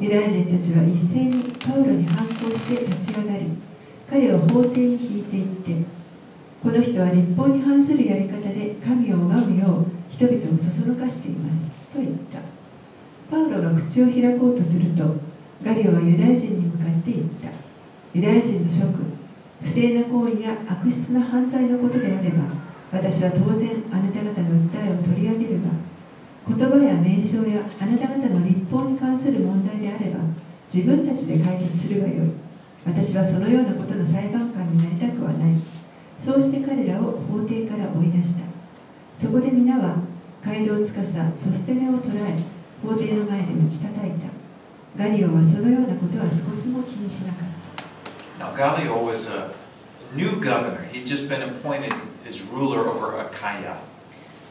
[0.00, 3.46] ユダヤ人たちは一斉にパウロに反抗して立ち上がり
[4.08, 5.84] 彼を法廷に引いていって
[6.62, 12.38] この人は立法に反するやり方で神を拝むよう人々をそそのかしていますと言った。
[13.30, 15.02] パウロが口を開こうとすると
[15.62, 17.48] ガリオはユダヤ人に向かって言った。
[18.14, 19.16] ユダヤ人の諸君
[19.60, 22.44] 不正な行為や悪質な犯罪のことであれば
[22.92, 25.70] 私は当然あなた方の訴えを取り上げるが
[26.48, 30.20] 言葉や名称やあなた方の立法に関する問題であれば
[30.72, 32.45] 自分たちで解決するがよい。
[32.86, 35.54] 私はそのようなことの裁判官になりたくはない。
[36.18, 38.46] そうして彼らを法廷から追い出した。
[39.14, 39.96] そこで皆は
[40.42, 42.42] 街道司ソステネを捕らえ
[42.82, 44.28] 法廷の前で打ち叩いた。
[44.96, 47.48] ガリオはそのようなことは少しも気にしなかっ
[48.38, 48.44] た。
[48.44, 49.50] Now, Gallio was a
[50.14, 50.86] new governor.
[50.92, 51.92] He'd just been appointed
[52.28, 53.76] as ruler over Achaia.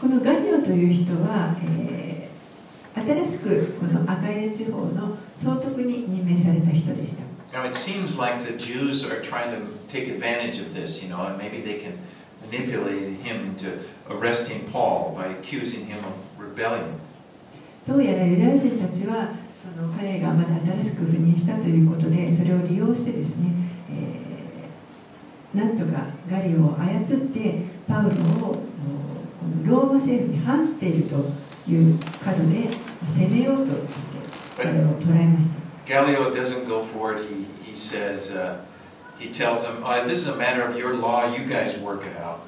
[0.02, 2.16] このガリオという人は、えー
[2.96, 11.22] 新しくこのアカイア地方の総督に任命された人でした Now, it seems like the Jews are trying to take advantage of this, you know,
[11.22, 11.98] and maybe they can
[12.42, 13.80] manipulate him into
[14.10, 17.00] arresting Paul by accusing him of rebellion.
[17.88, 19.30] どうやらユダヤ人たちは
[19.62, 23.52] その彼がまだ新しく赴任したということでそれを利用してですね、
[23.92, 24.26] えー
[25.56, 28.58] なんとかガリを操ってパウロをこ
[29.64, 31.16] のローマ政府に反していると
[31.72, 32.70] いう角で
[33.08, 37.29] 攻めようとして彼を捕らえました Gallio doesn't go for it.
[37.29, 38.61] He, he says, uh,
[39.19, 41.33] he tells them, uh, this is a matter of your law.
[41.35, 42.41] You guys work it out.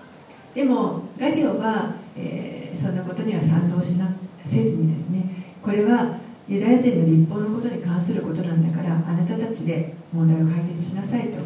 [0.54, 4.12] でもガリオは、えーそんなことには賛同しな
[4.44, 5.24] せずにですね
[5.62, 11.38] これはユダヤ人の立法のことに関することなんだからあなたたちで問題を解決しなさいと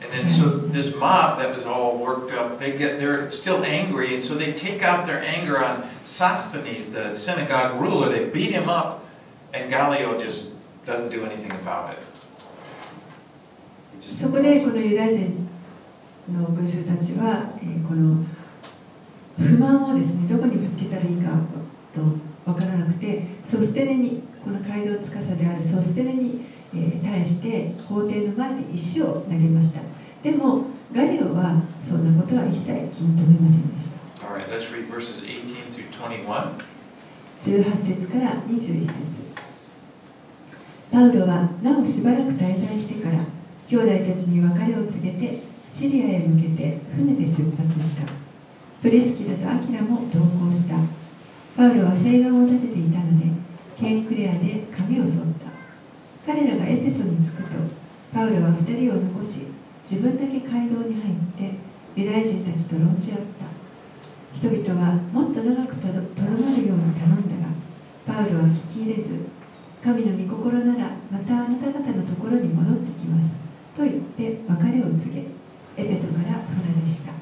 [0.00, 4.12] And then so this mob that was all worked up, they get they're still angry,
[4.12, 8.08] and so they take out their anger on Sosthenes, the synagogue ruler.
[8.08, 9.04] They beat him up,
[9.54, 10.48] and Gallio just
[10.87, 12.01] doesn't do anything about it.
[13.99, 15.47] そこでこのユダヤ人
[16.31, 18.23] の群衆たちは、えーこの
[19.37, 21.29] 不満をですねどこにぶつけたらいいか
[21.93, 22.01] と
[22.43, 29.81] 分からなくてソステネにこの街道司であるソステネに、えー対して法廷の前で石を投げました
[30.23, 36.53] でもガリオはそんなことは一切気に留めませんでした All right, let's read verses 18 through 21.
[37.39, 39.46] 18節から21節
[40.91, 43.19] パウロはなおしばらく滞在してから
[43.67, 48.07] 兄弟たちに別れを告げてシリアへ向けて船で出発した。
[48.81, 50.75] プリスキラとアキラも同行した。
[51.55, 53.25] パウロは誓願を立てていたので
[53.75, 55.47] ケンクレアで髪を剃った。
[56.25, 57.55] 彼らがエペソに着くと
[58.13, 59.47] パウロは2人を残し
[59.89, 61.55] 自分だけ街道に入って
[61.95, 63.47] ユダヤ人たちと論じ合った。
[64.33, 65.99] 人々はもっと長くとどま
[66.55, 67.51] るように頼んだが
[68.05, 69.17] パウロは聞き入れず
[69.87, 73.37] 神の御心ならまたあなた方のところに戻ってきます
[73.73, 75.21] と言って別れを告げ
[75.77, 77.13] エペソから船でした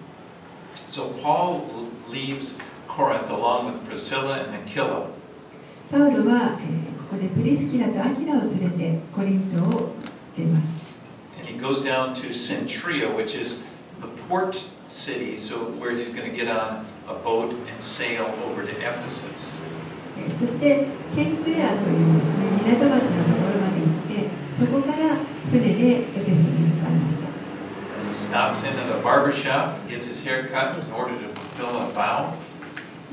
[0.88, 1.62] So Paul
[2.10, 2.56] leaves
[2.88, 5.10] Corinth along with Priscilla and Aquila.
[5.92, 9.94] パウロは、えーここでプリスキラとアキラを連れてコリントを
[10.36, 10.86] 出ます
[11.38, 13.62] And he goes down to Centria, which is
[14.02, 14.56] the port
[14.88, 19.60] city, so where he's going to get on a boat and sail over to Ephesus.
[20.26, 25.16] えーそしてケンクレアというですね港町のところまで行ってそこから
[25.52, 27.26] 船でエペソに向かいました。
[27.96, 31.78] And he stops in at a barber shop, gets his hair cut in order to fulfill
[31.78, 32.34] a vow.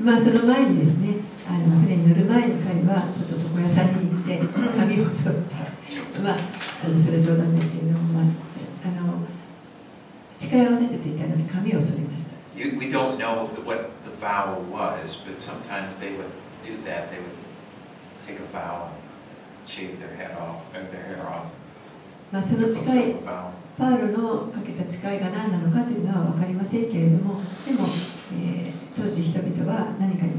[0.01, 4.41] まあその前にですねあの船に乗る前に彼はちょっと床屋さんに行って
[4.77, 5.55] 髪を剃って
[6.23, 8.23] まああのそれは冗談ですけれども、まあ、
[8.85, 9.19] あの
[10.37, 12.33] 誓いを立てていたので髪を剃りました。
[12.55, 16.29] You, we don't know what the vow was, but sometimes they would
[16.64, 17.10] do that.
[17.10, 17.36] They would
[18.26, 21.46] take a vow and shave their head off, or their hair off.
[22.30, 23.50] まあその誓い fulfill a vow.
[23.78, 27.86] パウロのかけた誓いが何なのかというのは分かりませんけれどもでも、
[28.34, 30.32] えー当時人々は何かに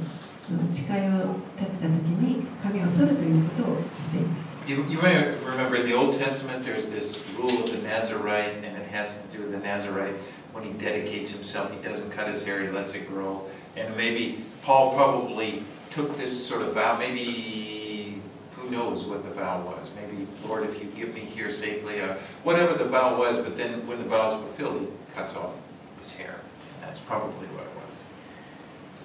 [0.74, 8.58] 誓いを立てた時に髪を剃るということをしていました You, you may remember in the Old Testament, there's this rule of the Nazarite,
[8.58, 10.14] and it has to do with the Nazarite.
[10.54, 13.48] When he dedicates himself, he doesn't cut his hair, he lets it grow.
[13.76, 16.98] And maybe Paul probably took this sort of vow.
[16.98, 18.22] Maybe,
[18.56, 19.90] who knows what the vow was?
[19.96, 23.86] Maybe, Lord, if you give me here safely, uh, whatever the vow was, but then
[23.88, 25.54] when the vow is fulfilled, he cuts off
[25.98, 26.36] his hair.
[26.82, 28.06] That's probably what it was.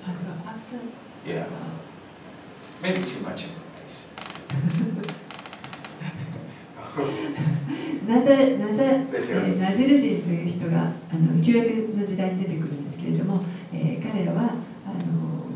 [0.06, 0.78] あそう after
[1.26, 1.46] Yeah.
[2.82, 3.54] Maybe too much information.
[8.06, 13.42] ナザナザ、えーナジル人という人があの旧約の時代に出てくるんですけれども、
[13.72, 14.54] えー彼らはあの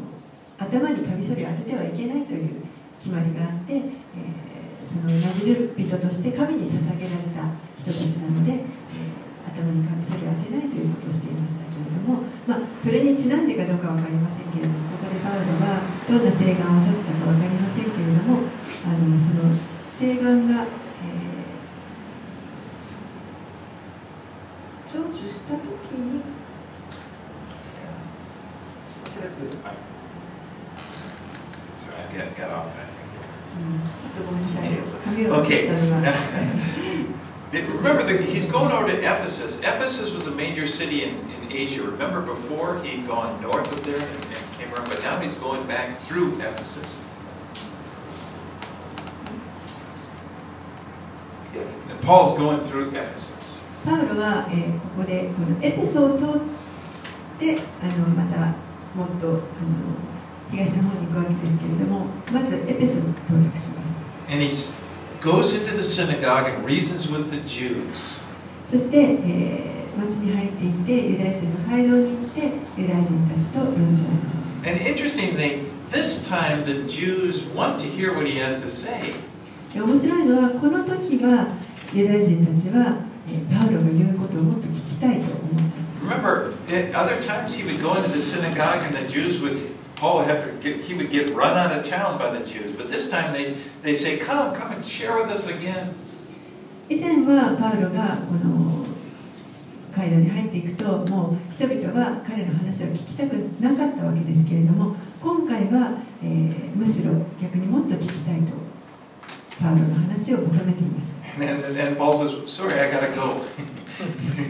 [0.73, 2.65] 頭にカミソリを当ててはいけないという
[2.97, 3.83] 決まりがあって、えー
[4.83, 7.47] そのナジル人として神に捧げられた
[7.79, 8.63] 人たちなので、えー
[9.47, 18.49] 頭にカミソリを当てないということをしていましたけれども、まあ、それにちなんでかどうかは分かりませんけれどもここでパウロはどんな誓願を立てたか分かりませんけれども
[18.83, 19.55] あのその
[19.99, 20.67] 誓願が、えー
[24.93, 25.61] 成就した時
[25.97, 26.21] に
[29.05, 29.92] おそらく、
[32.12, 32.84] So I got, got off, I
[33.56, 35.00] うんちょっとごめんなさい Details.
[35.04, 36.12] 髪を切っ たのが、
[37.50, 37.72] think.
[37.78, 39.58] Remember, the, he's going over to Ephesus.
[39.60, 41.82] Ephesus was a major city in, in Asia.
[41.82, 45.66] Remember, before he'd gone north of there and, and came around, but now he's going
[45.66, 47.00] back through Ephesus.
[51.90, 53.34] And Paul's going through Ephesus.
[53.84, 56.28] パウロは、えーここでこのエペソを通っ
[57.38, 58.52] てあのまた
[58.94, 59.38] もっとあの
[60.53, 63.93] 東の方に行くわけですけれどもまずエペソに到着します
[64.29, 64.49] And he
[65.21, 68.21] goes into the synagogue and reasons with the Jews.
[68.69, 78.67] そして、えー町に入っていってユダヤ人の街道に行ってユダヤ人たちと論じ合います And interesting thing, this time the Jews want to hear what he has to
[78.67, 79.13] say.
[79.73, 81.47] で面白いのはこの時は
[81.93, 89.57] ユダヤ人たちは、えーパウロが言うことをもっと聞きたいと思った Remember, at other times he would go into the synagogue and the Jews would,
[90.03, 92.73] Paul would have to get, he would get run out of town by the Jews.
[92.73, 95.95] But this time they, they say, come, come and share with us again.
[96.89, 98.85] 以前はパウロがこの
[99.95, 108.51] 街道に入っていくともう人々は彼の話を聞きたくなかったわけですけれども今回は、えーむしろ逆にもっと聞きたいと
[109.61, 113.31] パウロの話を求めていました And, and, and Paul says, sorry, I gotta go.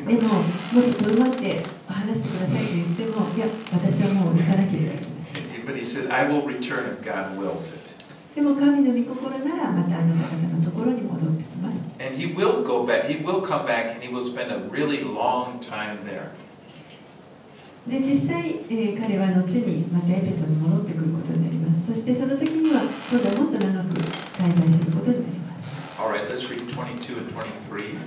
[0.07, 5.12] でももっととどまって話してくださいと言ってもいや私はもう行かなければいけません
[5.65, 7.93] But he said, I will return if God wills it.
[8.35, 14.57] でも神の御心ならまたあなた方のところに戻ってきます And he will go back, he will come back and he will spend a
[14.71, 16.31] really long time there.
[17.87, 27.97] で実際、えー彼は後にまたエペソに戻ってくることになりますそしてその時には今度はもっと長く滞在することになります All right, let's read 22 and 23.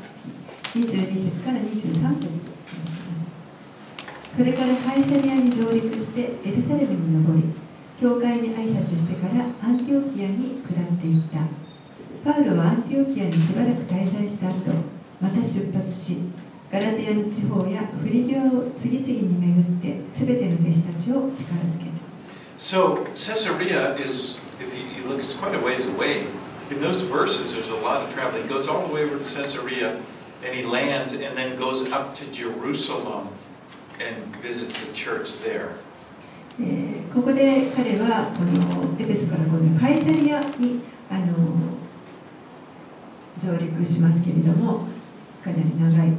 [0.74, 2.55] 22節から23節
[4.36, 7.42] それからカイサリアに上陸してエルサレムに登り
[7.98, 11.40] 教会に挨拶してからアンティオキアに下っていった
[12.22, 14.72] パウロはアンティオキアにしばらく滞在した後
[15.22, 16.18] また出発し
[16.70, 21.96] ガラテヤの地方やフリギュアを次々に巡ってすべての弟子たちを力づけた
[22.58, 26.26] So Caesarea is, if you, you look, it's quite a ways away.
[26.70, 28.42] In those verses, there's a lot of traveling.
[28.42, 30.00] He goes all the way over to Caesarea,
[30.42, 33.28] and he lands, and then goes up to Jerusalem
[36.60, 40.80] えーここで彼はこのエペソからこのカイサリアに
[41.10, 41.34] あの
[43.38, 44.80] 上陸しますけれども
[45.42, 46.12] かなり長い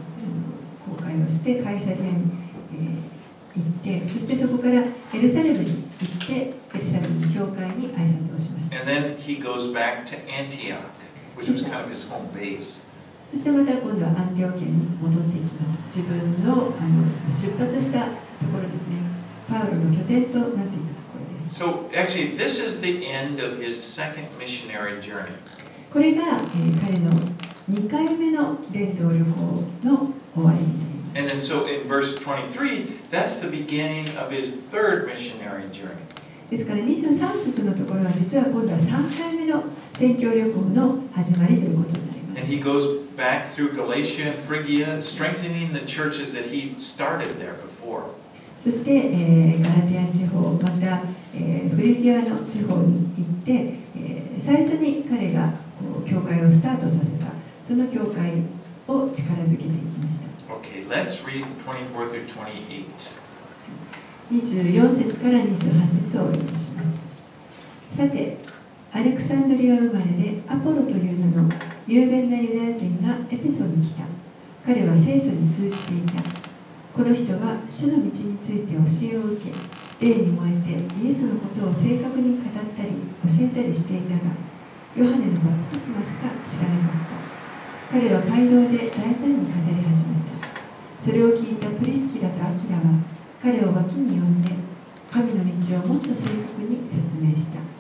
[0.90, 2.10] 航海をしてカイサリアに、
[2.74, 3.18] えー
[3.58, 6.34] 行ってそしてそこからエルサレムに行って
[6.76, 10.78] エルサレムの教会に挨拶をしました And then he goes back to Antioch,
[11.36, 12.84] which was kind of his home base.
[13.30, 15.78] そしてまた今度はアンテオケに戻っていきます。
[15.94, 18.98] 自分のあの出発したところですね。
[19.50, 20.70] パウロの拠点となっていたと
[21.12, 21.64] ころです。
[21.64, 25.32] So actually, this is the end of his second missionary journey.
[25.92, 27.12] これが、えー彼の
[27.70, 29.26] 2回目の伝統旅行
[29.84, 31.54] の終わりになります。
[31.54, 35.98] And then so in verse 23, that's the beginning of his third missionary journey.
[36.50, 39.64] ですから23節のところは実は今度は3回目の
[39.96, 42.86] 宣教旅行の始まりということになりま And す he goes
[43.18, 48.04] back through Galatia and Phrygia, strengthening the churches that he started there before.
[48.60, 51.02] そして、えーガラティア地方また、
[51.34, 53.54] えーフリギアの地方に行って、
[53.96, 57.32] えー最初に彼がこう教会をスタートさせた
[57.64, 58.44] その教会
[58.88, 63.20] を力づけていきました Okay, let's read 24 through 28.
[64.32, 68.38] 24節から28節をお読みしますさて
[68.94, 71.50] アレクサンドリア生まれでアポロという名の
[71.88, 74.04] 雄弁なユダヤ人がエペソに来た。
[74.66, 76.24] 彼は聖書に通じていた。
[76.94, 78.80] この人は主の道について教
[79.14, 79.46] えを受
[80.00, 80.72] け霊に燃えて
[81.04, 82.90] イエスのことを正確に語ったり
[83.22, 84.34] 教えたりしていたが
[84.96, 86.98] ヨハネのバプテスマしか知らなかっ
[87.92, 88.00] た。
[88.00, 90.48] 彼は街道で大胆に語り始めた。
[91.00, 92.84] それを聞いたプリスキラとアキラは
[93.40, 94.52] 彼を脇に呼んで
[95.12, 97.77] 神の道をもっと正確に説明した。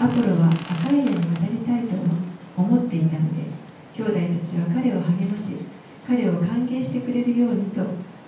[0.00, 1.94] アポロはアカイアに渡りたいと
[2.56, 3.44] 思っていたので
[3.92, 5.56] 兄弟たちは彼を励まし
[6.06, 7.82] 彼を歓迎してくれるようにと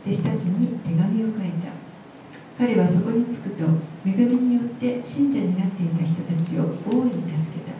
[0.04, 1.72] 弟子たちに手紙を書いた。
[2.58, 3.64] 彼はそこに着くと
[4.04, 7.72] 恵みによって信者になっていた人たちを大いに助けた。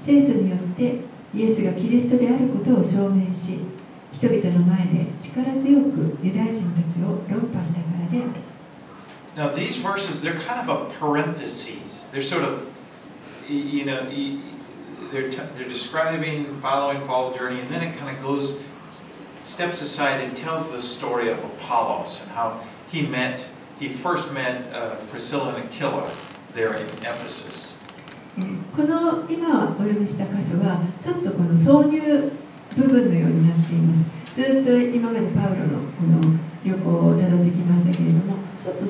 [0.00, 0.96] 聖書によって
[1.32, 3.60] イエスがキリストであることを証明し
[4.10, 8.42] 人々の前で力強くユダヤ人たちを論破したからである。
[9.34, 12.10] Now, these verses, they're kind of a parentheses.
[12.12, 12.66] They're sort of,
[13.47, 14.39] you know, y-
[15.11, 18.59] they're, t- they're describing, following Paul's journey, and then it kind of goes,
[19.43, 22.59] steps aside and tells the story of Apollos and how
[22.91, 23.45] he met,
[23.79, 26.11] he first met uh, Priscilla and Aquila
[26.53, 27.77] there in Ephesus.
[28.37, 32.31] えーこの今お読みした箇所はちょっとこの挿入
[32.77, 34.05] 部分のようになっています
[34.35, 38.85] ずっと今までパウロのこの旅行をたどってきましたけれどもちょっと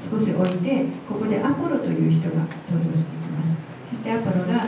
[0.00, 3.17] 少し置いてここでアポロという人が登場してきます
[3.89, 4.65] そしてアポロが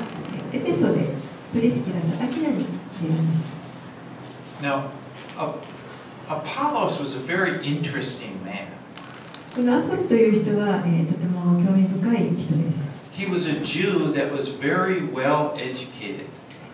[0.51, 1.09] えーエペソで
[1.53, 2.65] プリスキラとアキラに
[3.01, 4.83] 出会いました Now,
[6.29, 8.67] Apollos was a very interesting man.
[9.55, 16.25] このアポロという人は、えーとても興味深い人です He was a Jew that was very well educated.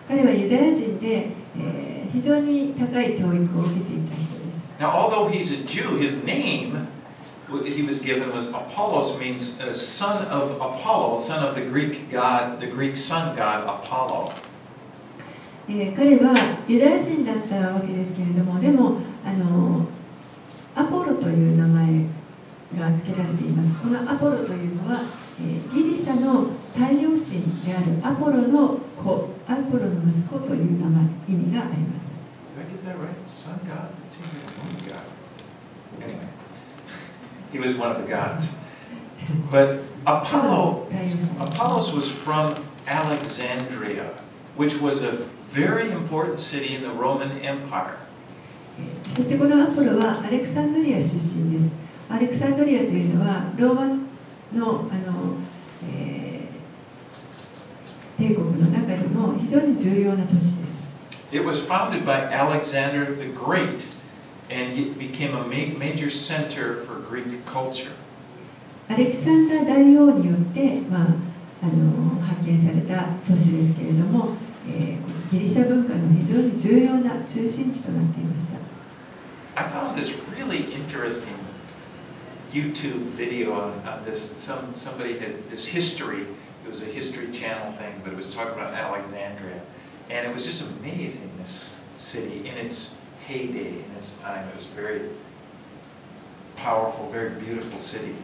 [0.06, 6.86] 彼はユダヤ人で、えー非常に高い教育を受けていた人です Now, although he's a Jew, his name
[7.50, 12.10] what he was given was Apollos, means uh, son of Apollo, son of the Greek
[12.10, 14.32] god, the Greek sun god Apollo.
[15.70, 16.32] えー彼は
[16.66, 19.86] ユダヤ人だったわけですけれどもでもあの
[20.74, 22.04] アポロという名前
[22.78, 25.02] が付けられていますこのアポロというのは、
[25.40, 32.08] えーギリシャの太陽神であるアポロの子アポロの息子という名前意味があります
[32.56, 33.28] Did I get that right?
[33.28, 33.90] Sun god?
[34.04, 35.17] It seems like a moon god.
[37.52, 38.54] He was one of the gods.
[39.50, 40.88] But Apollo,
[41.40, 42.54] Apollos was from
[42.86, 44.10] Alexandria,
[44.56, 45.12] which was a
[45.48, 47.98] very important city in the Roman Empire.
[49.16, 51.70] そしてこのアポロはアレクサンドリア出身です。
[52.08, 53.86] アレクサンドリアというのはローマ
[54.52, 55.36] のあの、
[55.92, 60.78] えー、帝国の中でも非常に重要な都市です。
[61.32, 63.86] It was founded by Alexander the Great
[64.49, 67.91] and it became a ma- major center for Greek culture.
[68.89, 71.07] アレキサンダー大王によって、まあ、
[71.63, 74.35] あの発見された都市ですけれども、
[74.67, 78.57] えーこのギリシャ文化の非常に重要な中心地となっていました
[79.55, 81.33] I found this really interesting
[82.51, 84.19] YouTube video on, on this.
[84.21, 86.27] Some somebody had this history.
[86.65, 89.59] It was a History Channel thing, but it was talking about Alexandria,
[90.09, 91.31] and it was just amazing.
[91.39, 92.95] This city in its
[93.28, 94.48] heyday, in its time.
[94.48, 95.02] It was a very
[96.56, 98.14] powerful, very beautiful city.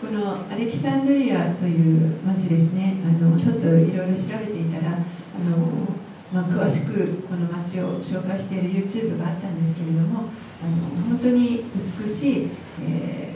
[0.00, 4.98] このアレキサンドリアという町ですねあのちょっといろいろ調べていたらあ
[5.38, 5.88] の、
[6.30, 10.24] まあ、詳しくこの町を紹介している YouTube があったんですけれども
[10.62, 12.48] あの本当に美しい、
[12.82, 13.26] えー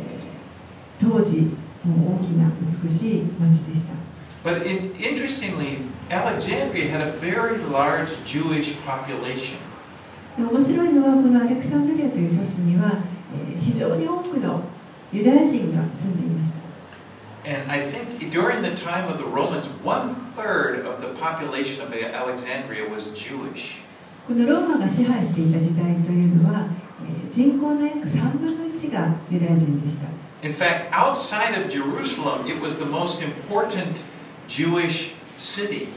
[1.00, 1.40] 当時
[1.82, 3.94] もう大きな美しい町でした
[4.42, 9.58] But in, interestingly, Alexandria had a very large Jewish population.
[10.40, 13.02] で面白いのはこのアレクサンドリアという都市には、
[13.34, 14.62] えー非常に多くの
[15.12, 16.60] ユダヤ人が住んでいました
[17.46, 21.92] And I think during the time of the Romans, one third of the population of
[21.92, 23.80] Alexandria was Jewish.
[24.26, 26.66] このローマが支配していた時代というのは、
[27.06, 30.08] えー人口の約3分の1がユダヤ人でした
[30.42, 34.02] In fact, outside of Jerusalem, it was the most important
[34.48, 35.88] Jewish city.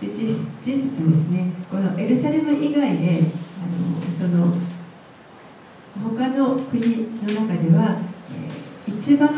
[0.00, 3.22] 事実ですねこのエルサレム以外で
[4.16, 4.54] その
[6.02, 7.98] 他の国の中では、
[8.30, 9.28] えー一番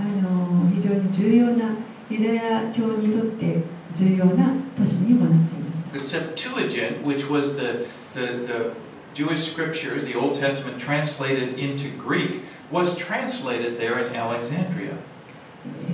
[0.00, 1.76] あの非常に重要な
[2.10, 3.62] ユダヤ教にとって
[3.94, 8.72] 重要な都市にもなっていました The Septuagint, which was the, the, the
[9.14, 14.96] Jewish scriptures, the Old Testament translated into Greek, was translated there in Alexandria.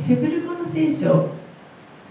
[0.07, 1.31] ヘブル語の聖書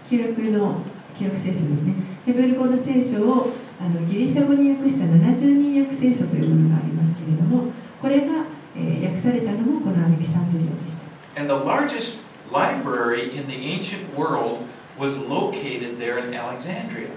[0.07, 0.81] 旧約の
[1.17, 1.93] 旧約聖書ですね
[2.25, 14.59] ヘブル語の聖書をあのギリシャ語に訳した70人訳聖書というものがありますけれどもこれが、えー訳されたのもこのアレキサンドリアでした And the largest library in the ancient world
[14.99, 17.09] was located there in Alexandria.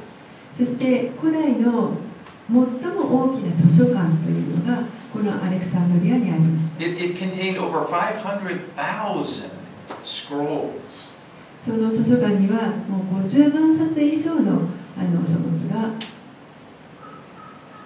[0.56, 1.96] そして古代の
[2.48, 2.56] 最
[2.92, 9.50] も大きな図書館というのがこのアレクサンドリアにありました It, it contained over 500,000
[10.02, 11.12] scrolls.
[11.60, 15.90] その図書館にはもう50万冊以上のあの書物が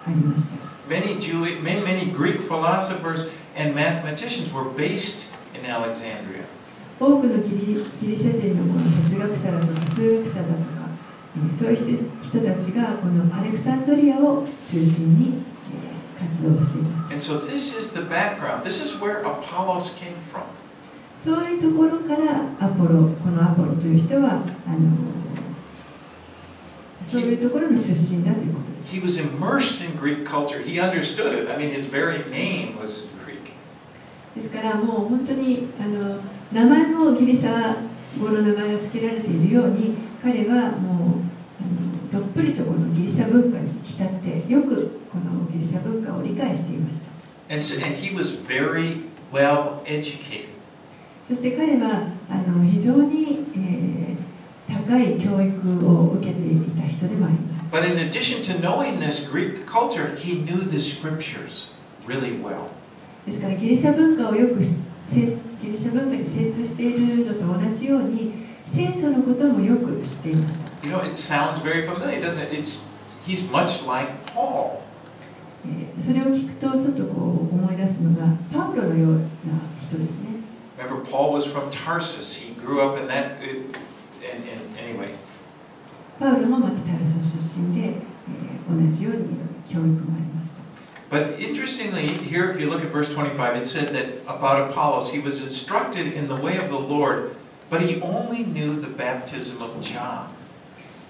[0.09, 6.45] ありました Many, Jew, many, many Greek philosophers and mathematicians were based in Alexandria.
[6.99, 10.89] 多くのギリギリシャ人の哲学者だとか数学者だとか、
[11.37, 18.65] えーそういう人人たちがこのアレクサンドリアを中心に、えー活動していました And so this is the background.
[18.65, 20.43] This is where Apollos came from.
[21.23, 24.79] そういうところからアポロこのアポロという人はあの
[27.11, 30.61] そういうところの出身だということ He was immersed in Greek culture.
[30.63, 31.51] He understood it.
[31.51, 33.53] I mean, his very name was Greek.
[34.35, 36.21] ですからもう本当にあの
[36.53, 37.77] 名前もギリシャ
[38.19, 41.21] 語の名前が付けられているように彼はもう
[41.61, 47.09] あのどっぷりとこのギリシャ文化に浸ってよくこのギリシャ文化を理解していました
[47.51, 50.49] And, so, and he was very well educated.
[51.27, 54.28] そして彼はあの非常に、えー
[54.89, 61.73] 高い教育を受けていた人でもあります But in addition to knowing this Greek culture, he knew the scriptures
[62.07, 62.71] really well.
[63.27, 68.33] ですからギリシャ文化をよくギリシャ文化に精通しているのと同じように
[68.67, 72.53] 聖書のこともよく知っていました You know, it sounds very familiar, doesn't it?
[72.55, 72.87] It's,
[73.27, 74.81] he's much like Paul.
[75.67, 79.19] えーそれを聞くとちょっとこう思い出すのがパウロのような
[79.81, 80.29] 人ですね
[80.79, 82.37] Remember, Paul was from Tarsus.
[82.37, 83.33] He grew up in that.
[84.39, 85.15] Uh, And, and anyway,
[86.19, 87.99] パウロもまたタルソ出身で、えー
[88.69, 89.21] 同じように
[89.67, 90.59] 教育もありました
[91.11, 95.21] but interestingly, here if you look at verse 25, it said that about Apollos, he
[95.21, 97.35] was instructed in the way of the Lord,
[97.71, 100.29] but he only knew the baptism of John.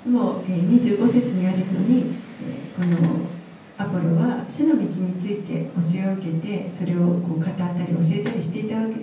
[0.04, 2.14] でも、えー25節にあるように、
[2.44, 3.26] えーこの
[3.78, 8.94] アポロは主の道について教えを受けてそれをこう語ったり教えたりしていたわけ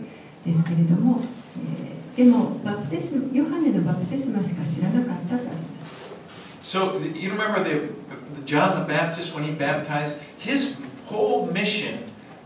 [0.50, 1.22] ですけれども、
[1.58, 5.43] えーでもバプテスマヨハネのバプテスマしか知らなかったと
[6.63, 7.89] So you remember the,
[8.45, 11.99] John the Baptist when he baptized, his whole mission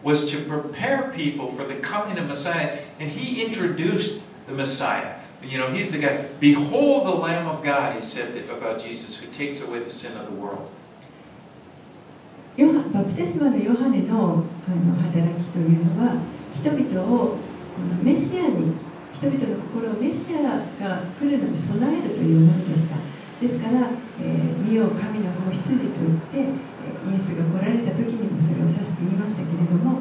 [0.04, 5.16] was to prepare people for the coming of Messiah, and he introduced the Messiah.
[5.42, 6.26] You know, he's the guy.
[6.42, 10.18] Behold the Lamb of God, he said that about Jesus, who takes away the sin
[10.18, 10.70] of the world.
[12.58, 16.16] バプテスマのヨハネのあの働きというのは
[16.54, 17.38] 人々を
[18.04, 18.74] メシアに
[19.20, 22.96] 人々の心をメシアが来るのに備えるというものでした
[23.42, 26.00] ですから「えー見よう神の子羊」と
[26.32, 26.52] 言って、
[27.10, 30.00] イエスが来られた時にもそれを指して言いましたけれども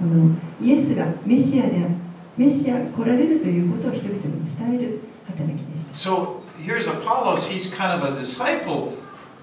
[0.00, 1.88] あのこのイエスがメシアであ
[2.36, 8.94] メシア来られるということを人々に伝える働きでした So here's Apollos, he's kind of a disciple.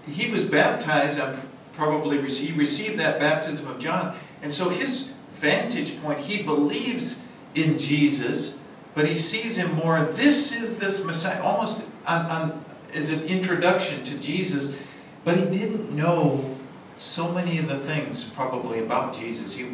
[0.08, 1.38] He was baptized, and
[1.76, 4.16] probably received, he received that baptism of John.
[4.42, 5.10] And so his
[5.40, 7.22] vantage point, he believes
[7.56, 8.60] in Jesus,
[8.95, 10.03] but he sees him more.
[10.03, 14.77] This is this Messiah, almost on, on, as an introduction to Jesus,
[15.25, 16.57] but he didn't know
[16.97, 19.65] so many of the things probably about Jesus he,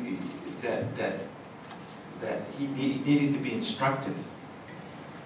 [0.63, 1.21] that, that,
[2.21, 4.15] that he needed to be instructed.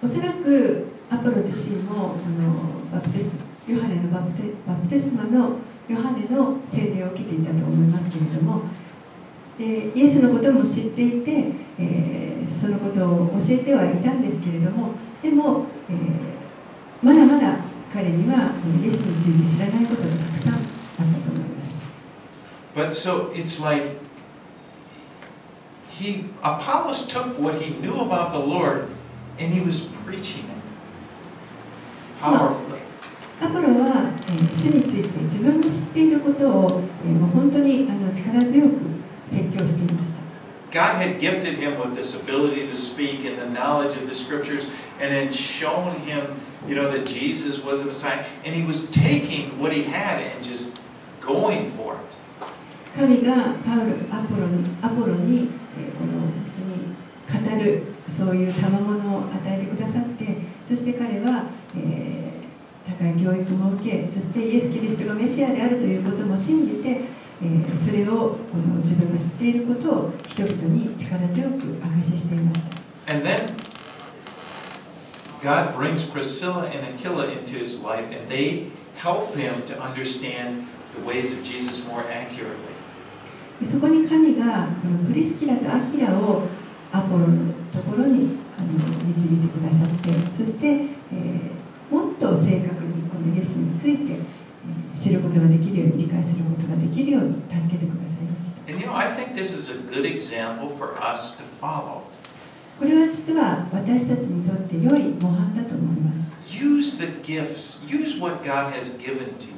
[0.01, 3.35] おそらくアポロ自身もこのバプテス
[3.67, 5.57] ヨハネのバプテバプテスマの
[5.89, 8.61] ヨハネの洗礼を受けていたと思いますけれども
[9.57, 14.92] でイエスのことも知っていて、えー、 そのことを教えてはいたんですけれども
[15.22, 17.58] でも、えー、まだまだ
[17.92, 18.36] 彼には
[18.82, 22.02] イエスについて知らないことがたくさんあったと思います。
[22.74, 24.00] But so it's like
[25.88, 28.88] he Apollos took what he knew about the Lord
[29.38, 30.54] and he was preaching it
[32.20, 32.82] powerfully.
[33.40, 38.74] アポロは、えー、主について自分の知っていることを、えー、もう本当にあの力強く
[39.28, 40.23] 説教していました。
[40.74, 44.66] God had gifted him with this ability to speak and the knowledge of the scriptures
[45.00, 46.34] and had shown him,
[46.66, 48.24] you know, that Jesus was the Messiah.
[48.44, 50.76] And he was taking what he had and just
[51.20, 52.00] going for it.
[52.96, 54.46] 神がパウロアポロ
[54.82, 55.48] アポロに、
[55.78, 56.42] えー、この本
[57.34, 61.44] 当に語るそういう賜物を与えてくださってそして彼は、
[61.76, 67.00] えー、高い教育も受けそしてイエス・キリストがメシアであるということも信じて、
[67.44, 73.12] えー、それをこの自分が知っていることを人々に力強く証ししていました。
[73.12, 73.54] And then
[75.42, 80.66] God brings Priscilla and Aquila into his life and they help him to understand
[80.96, 82.74] the ways of Jesus more accurately.
[83.62, 86.42] そこに神がこのプリスキラとアキラを
[86.92, 94.18] アポロのところにあの導いてくださってそして、えー、もっと正確にこのイエスについて、えー、
[94.94, 98.72] 知ることができるように理解することができるように助けてくださいました。
[98.72, 102.02] And you know, I think this is a good example for us to follow.
[102.78, 106.54] これは実は私たちにとって良い模範だと思います。
[106.54, 109.54] Use the gifts, use what God has given to you.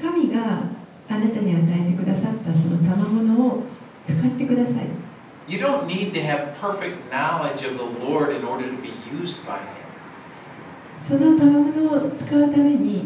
[0.00, 0.62] 神が
[1.08, 3.64] あなたに与えてくださったその賜物を
[4.06, 4.74] 使ってください。
[5.48, 9.58] You don't need to have perfect knowledge of the Lord in order to be used by
[9.58, 9.80] Him.
[11.00, 13.04] その賜物を使うために、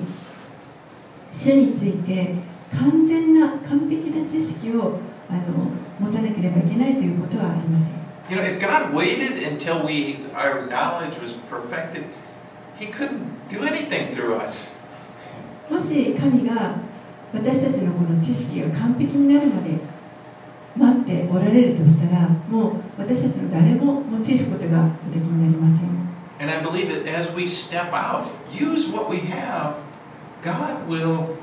[1.34, 2.34] 主について
[2.70, 7.94] 完全な完璧な知識をあの持たなければいけないということはありません。
[8.30, 12.04] You know, if God waited until we our knowledge was perfected,
[12.78, 14.76] He couldn't do anything through us.
[15.68, 16.76] もし神が
[17.32, 19.78] 私たちのこの知識が完璧になるまで
[20.76, 25.94] 待っておられるとしたらもう私たちの誰も用いることがおできになりません
[26.40, 29.76] And I believe that as we step out, use what we have,
[30.44, 31.36] God will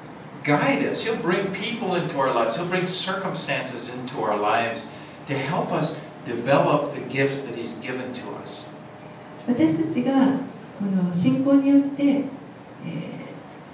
[0.43, 1.03] guide us.
[1.03, 2.55] He'll bring people into our lives.
[2.55, 4.87] He'll bring circumstances into our lives
[5.25, 8.69] to help us develop the gifts that He's given to us.
[9.47, 10.13] 私たちが
[10.77, 13.21] この信仰によって、えー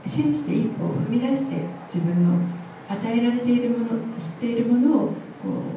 [0.07, 1.55] 信じて一歩を踏み出して
[1.93, 2.39] 自分の
[2.87, 5.13] 与えられているもの知っているものをこ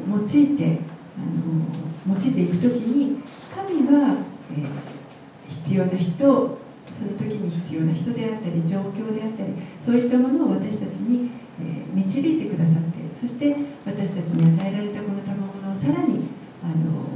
[0.08, 0.78] う用いて
[1.18, 3.22] あの用いていく時に
[3.52, 4.16] 神は、
[4.52, 4.68] えー、
[5.48, 6.58] 必要な人
[7.00, 16.28] その時に必要な人であったり状況であったりそういったものを私たちに、えー、導いてくださってそして私たちに与えられたこの賜物をさらに
[16.62, 17.08] あの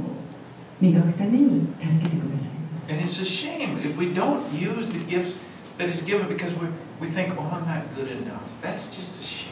[0.81, 2.91] 磨くために助けてくださいます。
[2.91, 5.37] And it's a shame if we don't use the gifts
[5.77, 6.69] that He's given because we're
[7.01, 8.47] We think, oh, I'm not good enough.
[8.61, 9.51] That's just a shame.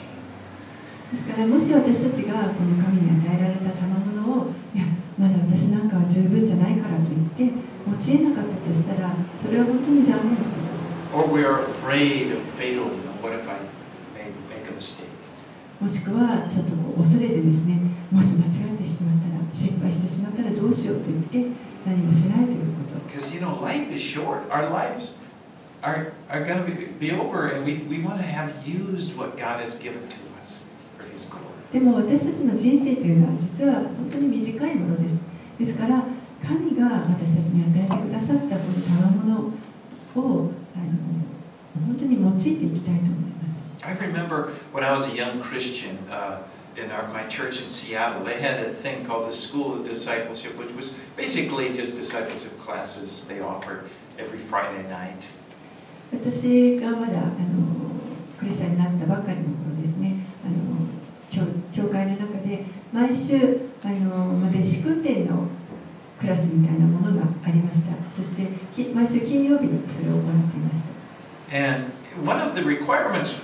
[1.11, 4.86] ですからもし私たちがこの神に与えられた賜物をいや
[5.19, 7.03] まだ私なんかは十分じゃないからと
[7.38, 7.53] 言って
[7.86, 10.64] 用いなかったとしたら、それは本当に残念なこ
[11.11, 11.28] と。
[15.80, 17.78] もしくは、ちょっと恐れてですね、
[18.09, 21.51] もし間違ってしまったら、失敗してしまったらどうしようと言って、
[21.86, 22.95] 何もしないということ。
[31.74, 35.20] でも私たちの人生というのは実は本当に短いものです。
[35.59, 36.03] ですから、
[36.45, 39.53] 神が私たちに与えてくださったこの賜物
[40.15, 43.85] をあの本当に用いていきたいと思います。
[43.85, 46.39] I remember when I was a young Christian uh,
[46.75, 50.57] in our, my church in Seattle, they had a thing called the School of Discipleship,
[50.57, 53.89] which was basically just discipleship classes they offered
[54.19, 55.29] every Friday night.
[56.11, 57.31] 私がまだあの
[58.37, 60.83] クリスチャンになったばかりの頃ですねあの
[61.31, 61.41] 教
[61.73, 65.47] 教会の中で毎週あの弟子訓練の
[66.24, 68.47] クラスみたいなものがありましたそして
[68.93, 70.93] 毎週金曜日にそれを行っていました
[71.53, 71.91] And
[72.26, 73.36] one of the requirements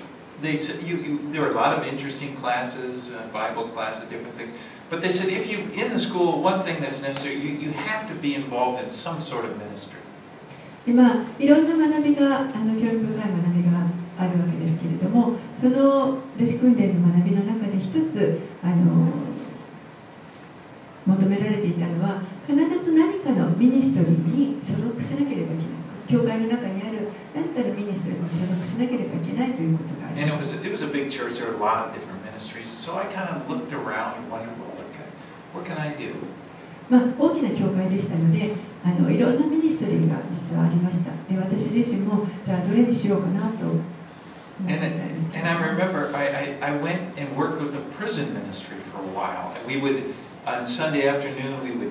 [0.42, 4.34] they said you, you, there were a lot of interesting classes, uh, Bible classes, different
[4.36, 4.52] things.
[4.90, 8.08] But they said if you in the school, one thing that's necessary, you, you have
[8.08, 10.00] to be involved in some sort of ministry.
[10.86, 13.86] でまあ、いろんな学びがあの教育深い学びが
[14.18, 19.12] あるわけですけれどもその弟子訓練の学びの中で一つあの
[21.06, 31.95] 求められていたのは 必ず何かのミニストリーに所属しなければいけない教会の中にある何かのミニストリーに所属しなければいけないということがあり And it ます was, it was a big church, there were a lot of
[31.95, 35.09] different ministries, so I kind of looked around and wondered, well, what can,
[35.53, 36.12] what can I do?
[36.91, 38.53] まあ、大きな教会でしたので
[38.85, 48.35] あのいろんなミニストリーが実はありましたで私自身もじゃあどれにしようかなと思って And, たんですけ and ど I remember I, I, I went and worked with the prison
[48.35, 49.53] ministry for a while.
[49.57, 50.15] And we would,
[50.47, 51.91] on Sunday afternoon, we would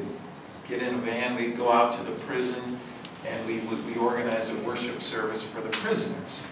[0.67, 2.79] get in a van, we'd go out to the prison,
[3.25, 6.43] and we would we organize a worship service for the prisoners.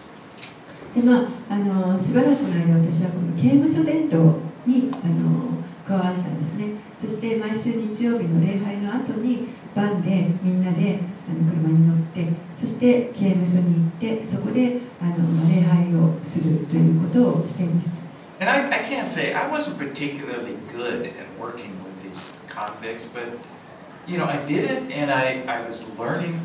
[0.96, 11.00] でまあ、あのしばらくの間私はこの刑務所伝統にあの加わったんですねそして毎週日曜日の礼拝の後にバンでみんなで
[11.30, 18.02] あの車に乗ってそして刑務所に行ってそこであの礼拝をするということをしていました
[18.42, 23.38] And I, I can't say I wasn't particularly good at working with these convicts, but
[24.07, 26.41] you know, I did it and I, I was learning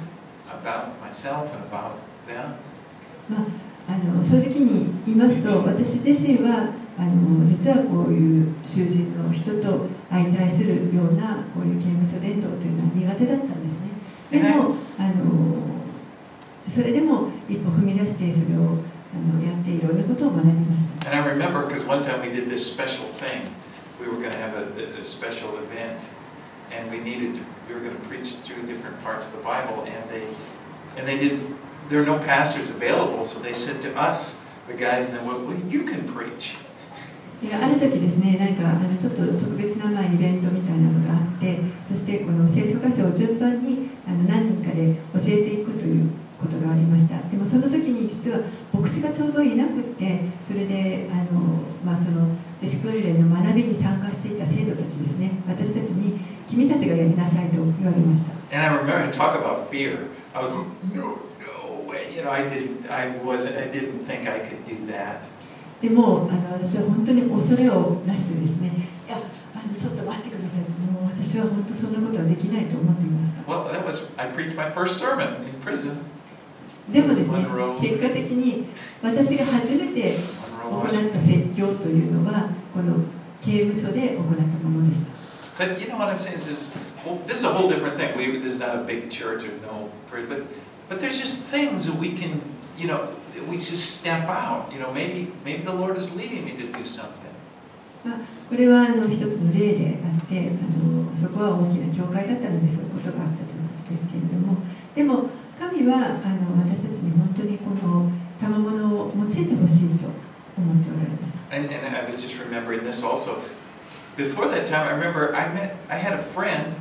[0.50, 1.98] about myself and about
[2.28, 2.56] them.
[3.30, 13.90] まあ、あの正直に言いますと私自身はあの実はこういう囚人の人と相対するようなこういう刑務所伝統というのは苦手だったんですね
[14.32, 15.72] でもあの
[16.68, 18.78] それでも一歩踏み出してそれを
[19.14, 23.42] あのやっていろんなことを学びました And I remember because one time we did this special thing.
[24.00, 26.06] We were going to have a, a special event,
[26.72, 27.42] and we needed to.
[27.68, 30.28] We were going to preach through different parts of the Bible, and they,
[30.98, 31.56] and they didn't.
[31.90, 35.40] There were no pastors available, so they said to us, the guys, and then, well,
[35.40, 36.58] well you can preach.
[37.42, 48.40] である時ですねなんかあのちょっと特別なまあイベントみたいなのがあってそしてこの聖書箇所を順番にあの何人かで教えていくということがありましたでもその時に実は
[48.72, 52.30] 牧師がちょうどいなくってそれであの、まあ、その
[52.62, 56.20] 弟子訓練の学びに参加していた生徒たちですね私たちに
[56.52, 58.36] 君たちがやりなさいと言われました。
[65.80, 68.68] でもあの私は本当に恐れをなしてですね、
[69.08, 69.16] いや
[69.56, 70.60] あの、ちょっと待ってください、
[70.92, 73.48] もう私は本当そんなことはできないと思っていました。
[76.92, 77.48] でもですね、
[77.80, 78.68] 結果的に
[79.02, 80.18] 私が初めて
[80.68, 82.96] 行った説教というのは、この
[83.42, 85.21] 刑務所で行ったものでした。
[85.59, 88.17] But you know what I'm saying is, this, well, this is a whole different thing.
[88.17, 90.43] We, this is not a big church or no, prayer, but
[90.89, 92.41] but there's just things that we can,
[92.77, 94.71] you know, that we just step out.
[94.73, 97.27] You know, maybe maybe the Lord is leading me to do something.
[98.05, 98.19] まあ、
[98.49, 100.43] これはあの一つの例であってあ
[100.79, 104.59] のそこは大きな教会だったのでそういうことがあったということですけれども
[104.95, 110.07] でも神はあの私たちに本当にこの賜物を用いてほしいと
[110.57, 113.39] 思っておられます And, and I was just remembering this also.
[114.17, 116.75] Before that time, I remember I met, I had a friend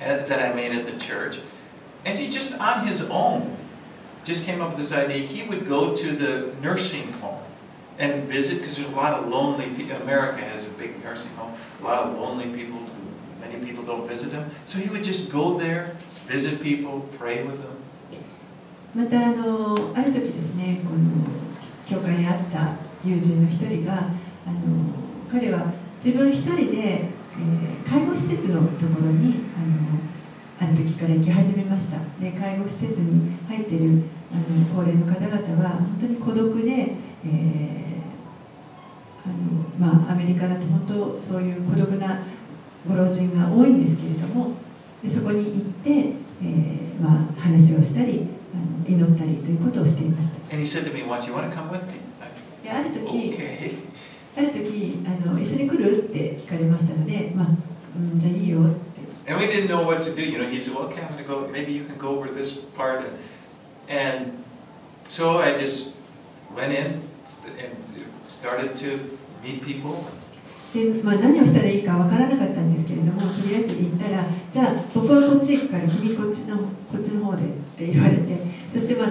[0.00, 1.38] at, that I made at the church,
[2.04, 3.56] and he just on his own
[4.24, 5.18] just came up with this idea.
[5.18, 7.42] He would go to the nursing home
[7.98, 9.96] and visit because there's a lot of lonely people.
[9.96, 12.78] America has a big nursing home, a lot of lonely people.
[13.40, 17.60] Many people don't visit them, so he would just go there, visit people, pray with
[17.60, 17.76] them.
[18.94, 21.24] またあのある時ですねこの
[21.86, 24.92] 教会にあった友人の一人があの
[25.30, 25.72] 彼は
[26.03, 29.45] 自分一人で、えー介護施設のところに
[30.59, 36.71] あのある時から行き始めましたで介護施設に入っているあの高齢の方々は本当に孤独で、
[37.25, 37.27] えー
[39.23, 42.23] あのまあ、アメリカだと本当そういう孤独な
[42.85, 44.51] ご老人が多いんですけれども
[45.01, 48.57] でそこに行って、えーまあ、話をしたりあ
[48.91, 52.29] の祈ったりということをしていました And he said to me once, "You want to come with me?" I
[52.63, 53.86] である時.
[54.37, 57.47] ある時あの一緒に来るって聞かれましたので、まあ
[57.95, 58.77] うん、じゃあいいよって
[59.29, 60.21] And we didn't know what to do.
[60.21, 61.49] You know, he said, "Well, okay, I'm going to go.
[61.51, 63.17] Maybe you can go over this part." And,
[63.89, 64.31] and
[65.09, 65.91] so I just
[66.55, 67.01] went in
[67.59, 67.75] and
[68.25, 70.05] started to meet people.
[70.73, 78.37] で、まあ、何をしたらいいかわからなかったんですけれどもとりあえず行ったらじゃあ僕はこっち行くから君こっちのこっちの方でって言われて
[78.73, 79.07] そしてまあ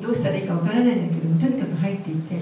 [0.00, 2.36] どうしたらいいかわからないんだけどもとにかく入っていって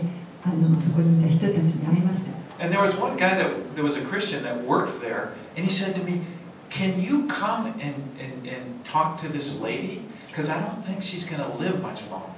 [0.47, 5.67] あのそこにいた人たちに会いました And there was one guy that there was a Christian that worked there, and
[5.67, 6.23] he said to me,
[6.71, 7.77] "Can you come and
[8.19, 10.01] and, and talk to this lady?
[10.29, 12.33] Because I don't think she's going to live much longer."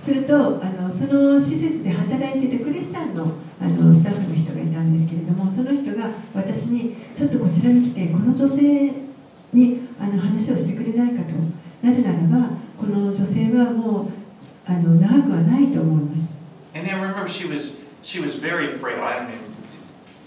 [0.00, 8.92] するとあのその施設で働いていてクリスチャンのあのスタッフの人がいたんですけれどもその人が私にちょっとこちらに来てこの女性
[9.52, 11.32] にあの話をしてくれないかと
[11.82, 14.08] なぜならばこの女性はもう
[14.66, 16.35] あの長くはないと思います
[16.75, 19.03] And then remember, she was she was very frail.
[19.03, 19.51] I don't even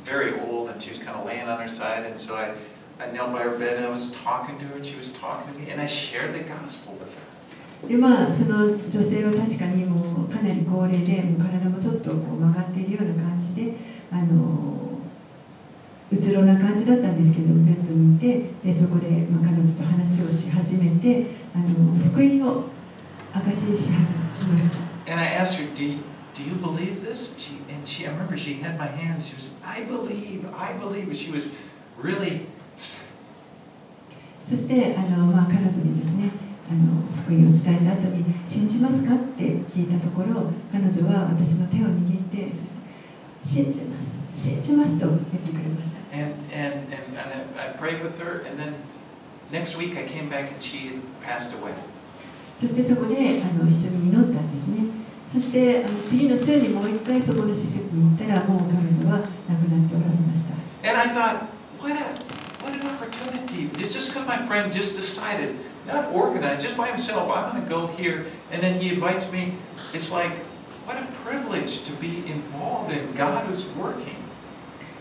[0.05, 2.05] very old, and she was kind of laying on her side.
[2.05, 2.53] And so I,
[3.01, 5.53] I knelt by her bed and I was talking to her, and she was talking
[5.53, 7.35] to me, and I shared the gospel with her.
[7.89, 13.75] でまあその女性は確かにもうかなり高齢でもう体もちょっとこう曲がっているような感じで
[14.11, 14.99] あの
[16.11, 22.65] うつろな感じだったんですけどベッドにいてでそこで、まあ、彼女と話をし始めてあの福音を
[23.35, 25.99] 証しし始めしました And I asked her, "Do you,
[26.40, 29.22] do you believe this?" And she, and she, I remember she had my hand.
[29.22, 31.44] She was, "I believe, I believe." She was
[32.02, 32.48] really
[34.46, 36.32] そしてあの、まあ、彼女にですね
[36.72, 42.80] あの福音を伝えた後に「信じますか?」って聞いたところ彼女は私の手を握ってそして
[43.44, 48.74] 「信じます信じます」と言ってくれました And, and, and, and I I prayed with her, and then
[49.52, 51.74] next week I came back and she had passed away.
[52.60, 54.99] そしてそこであの一緒に祈ったんですね
[55.32, 60.58] そしてあの次の週にもう一回そこの施設に行ったらもう彼女は亡くなっておられました。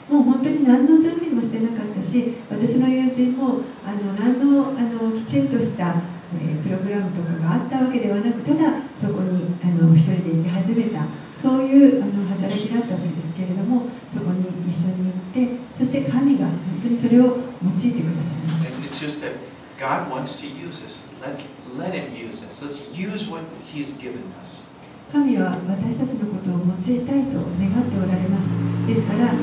[0.08, 5.96] もう本当に何の準備もしてなかったし、私の友人もあの何の,あのきちんとした、
[6.34, 9.47] えー、プログラムとかがあったわけではなく、ただそこに
[9.78, 11.06] の一人で行き始めた
[11.36, 19.34] そういうあの働きだったわけですけれどもそこに一緒に行ってそして神が本当にそれを用いてくださいました And it's just that
[19.78, 21.06] God wants to use us.
[21.22, 21.46] Let's
[21.78, 22.62] let Him use us.
[22.62, 24.64] Let's use what He's given us.
[25.12, 28.48] 神は私たちのことを用いたいと願っておられます
[28.86, 29.40] ですからあの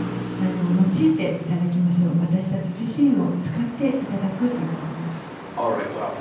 [0.77, 5.25] 用いていただきましょう私たち自身を使っていただくということです
[5.57, 6.13] All right, well,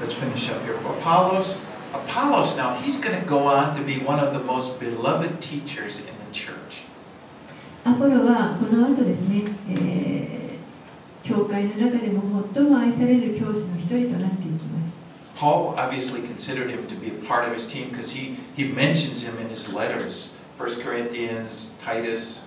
[0.00, 0.76] let's finish up here.
[0.76, 1.60] Apollos,
[1.92, 5.98] Apollos now, he's going to go on to be one of the most beloved teachers
[6.00, 6.82] in the church.
[7.84, 10.36] アポロはこの後ですね、えー
[11.22, 14.94] 教会の中でも最も愛される教師の一人となっていきます
[15.36, 19.24] Paul obviously considered him to be a part of his team because he, he mentions
[19.24, 22.46] him in his letters 1 Corinthians, Titus.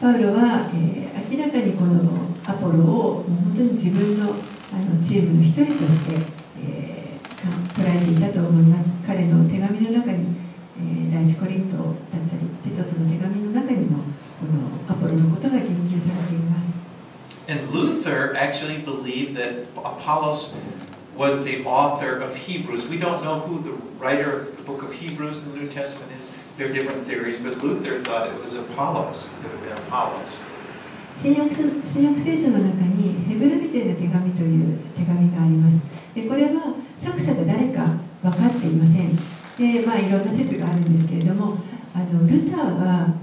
[0.00, 6.37] パウロは、えー明らかにこのアポロを本当に自分のあのチームの一人として、
[7.46, 10.36] 捉えていたと思います彼の手紙の中に、
[10.78, 11.94] えー第一コリントだっ
[12.28, 14.04] たりテトスの手紙の中にも
[14.38, 16.68] このアポロのことが言及されています
[17.48, 20.54] And Luther actually believed that Apollos
[21.16, 22.90] was the author of Hebrews.
[22.90, 26.12] We don't know who the writer of the book of Hebrews in the New Testament
[26.20, 26.30] is.
[26.58, 29.26] There are different theories, but Luther thought it was Apollos.
[29.26, 30.42] It could have been Apollos.
[31.16, 35.80] 新約聖新約聖書の中にヘブル人への手紙という手紙があります
[36.14, 37.86] でこれは作者が誰か
[38.22, 39.16] 分かっていません
[39.56, 41.58] でまあいろんな説があるんですけれども
[41.94, 43.14] あのルターは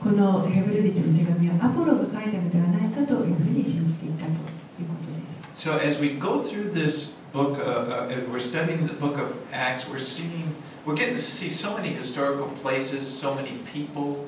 [0.00, 9.36] このヘブル人の手紙はアポロが書いたのではないかというふうに信じていたということです So as we go through this book, uh, uh, we're studying the book of
[9.52, 10.52] Acts, we're seeing,
[10.84, 14.26] we're getting to see so many historical places, so many people.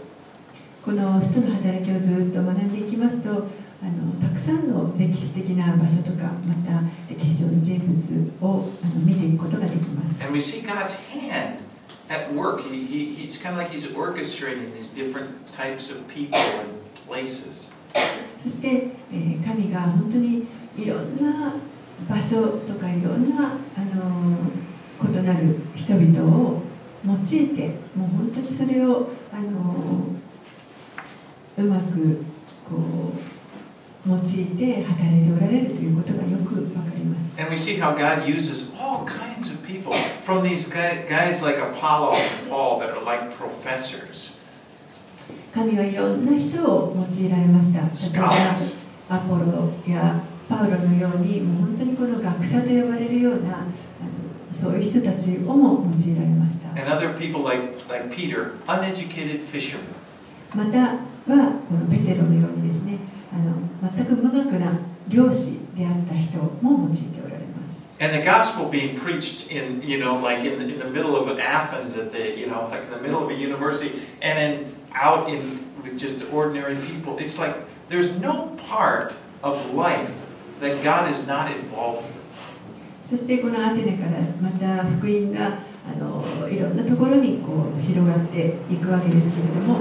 [0.85, 3.49] この使徒の働きをずっと学んでいきますと
[3.83, 11.59] あのたくさんの歴史的な場所とかまた歴史上の人物をあの見ていくことができます And we see God's hand
[12.09, 12.61] at work.
[12.63, 16.71] He, he, he's kind of like he's orchestrating these different types of people and
[17.07, 17.73] places.
[18.43, 20.47] そして、えー神が本当に
[20.77, 21.55] いろんな
[22.09, 24.67] 場所とかいろんな、あのー
[24.99, 26.63] 異なる人々を
[27.05, 32.25] 用いてもう本当にそれを、あのーうまく
[32.69, 33.36] こう
[34.09, 37.41] 用いて働いておられるということがよくわかります。
[37.41, 39.93] And we see how God uses all kinds of people,
[40.25, 44.39] from these guy, guys like Apollos and Paul that are like professors,
[45.53, 47.81] 神はいろんな人を用いられました。
[47.81, 48.21] 例え
[49.09, 53.67] ばアポロやパウロのようにもう本当にこの学者と呼ばれるような
[54.53, 56.69] そういう人たちをも用いられました。
[56.81, 59.95] and other people like, like Peter, uneducated fishermen.
[60.55, 62.99] またはこのペテロのようにですね
[63.37, 71.39] あの全く無学な漁師であった人も用いておられます And the gospel being preached in, you know, like in the, in the middle of
[71.39, 75.31] Athens, at the, you know, like in the middle of a university, and then out
[75.31, 77.17] in with just ordinary people.
[77.19, 77.57] It's like
[77.89, 80.11] there's no part of life
[80.61, 82.17] that God is not involved with.
[83.09, 89.79] そしてこのアテネからまた福音があのいろんなところにこう広がっていくわけですけれども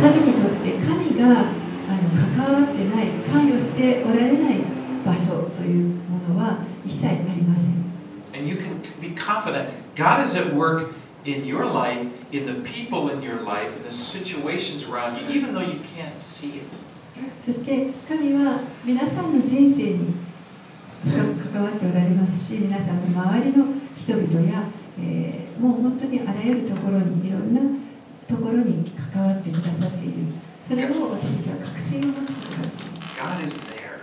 [0.00, 1.59] 神にとって神が
[2.10, 4.58] 関わってない関与しておられない
[5.04, 7.70] 場所というものは一切ありません
[8.34, 10.92] And you can be confident God is at work
[11.24, 15.52] in your life, in the people in your life, in the situations around you, even
[15.52, 16.64] though you can't see it.
[17.44, 20.14] そして神は皆さんの人生に
[21.04, 23.64] 深く関わっておられますし皆さんの周りの
[23.96, 24.64] 人々や、
[24.98, 27.60] えーもう本当にあらゆるところにいろんな
[28.26, 28.82] ところに
[29.12, 30.14] 関わってくださっている
[30.66, 34.00] それを私たちは確信を持つことが God is there.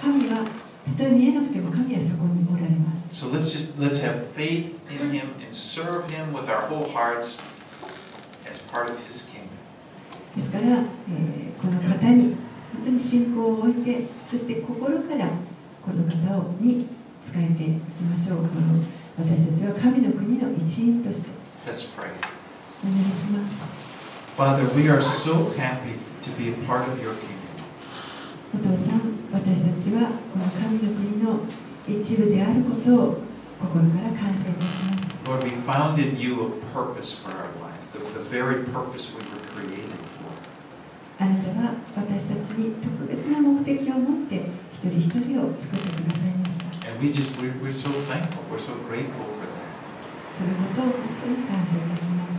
[0.00, 0.44] 神は
[0.84, 7.40] たとえ見えなくても神はそこにおられます So let's just let's have faith in Him and serve Him with our whole hearts
[8.50, 9.48] as part of His kingdom.
[10.36, 12.34] ですから、えーこの方に
[12.72, 15.26] 本当に信仰を置いてそして心から
[15.84, 16.86] この方をに仕
[17.36, 18.82] えていきましょうこの
[19.18, 21.28] 私たちは神の国の一員として
[21.66, 22.08] Let's pray.
[22.82, 23.79] お願いします
[24.39, 27.35] Father, we are so happy to be a part of your kingdom.
[28.53, 31.39] お父さん私たちはこの神の国の
[31.87, 33.17] 一部であることを
[33.59, 39.23] 心から感謝いたします Lord, we found in you a purpose for our life, the, the very purpose we
[39.23, 40.31] were created for.
[41.17, 48.43] あなたは私たちに特別な目的を持って一人一人を作ってくださいました And we just, we're, we're so thankful.
[48.51, 49.65] We're so grateful for that.
[50.35, 50.93] そのことを本
[51.23, 52.35] 当に感謝いたします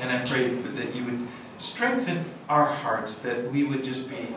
[0.00, 1.26] And I pray for that you would
[1.58, 4.28] strengthen our hearts, that we would just be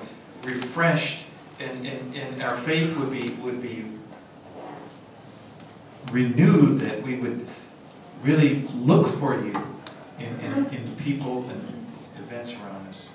[0.44, 1.26] refreshed
[1.60, 3.86] and, and, and our faith would be, would be
[6.12, 7.48] renewed, that we would
[8.24, 9.56] really look for you
[10.20, 11.62] in, in, in people and
[12.20, 13.10] events around us.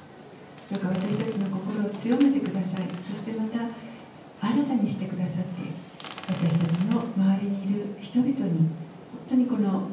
[0.71, 3.61] どうか私たちの心を強めてくださいそしてまた
[4.47, 5.63] 新たにしてくださって
[6.29, 8.49] 私たちの周りにいる人々に本
[9.27, 9.89] 当にこの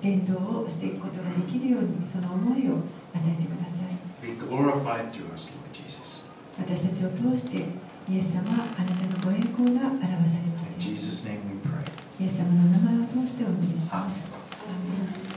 [0.00, 2.82] お伝道をしていくことができるようにその思いを
[3.15, 6.23] 与えてください Be glorified through us, Lord Jesus.
[6.59, 7.65] 私たちを通して
[8.09, 10.27] イエス様あなたのご栄光が表されま
[10.67, 12.23] す In ように Jesus' name we pray.
[12.23, 15.34] イエス様の名前を通してお祈りします.アーメン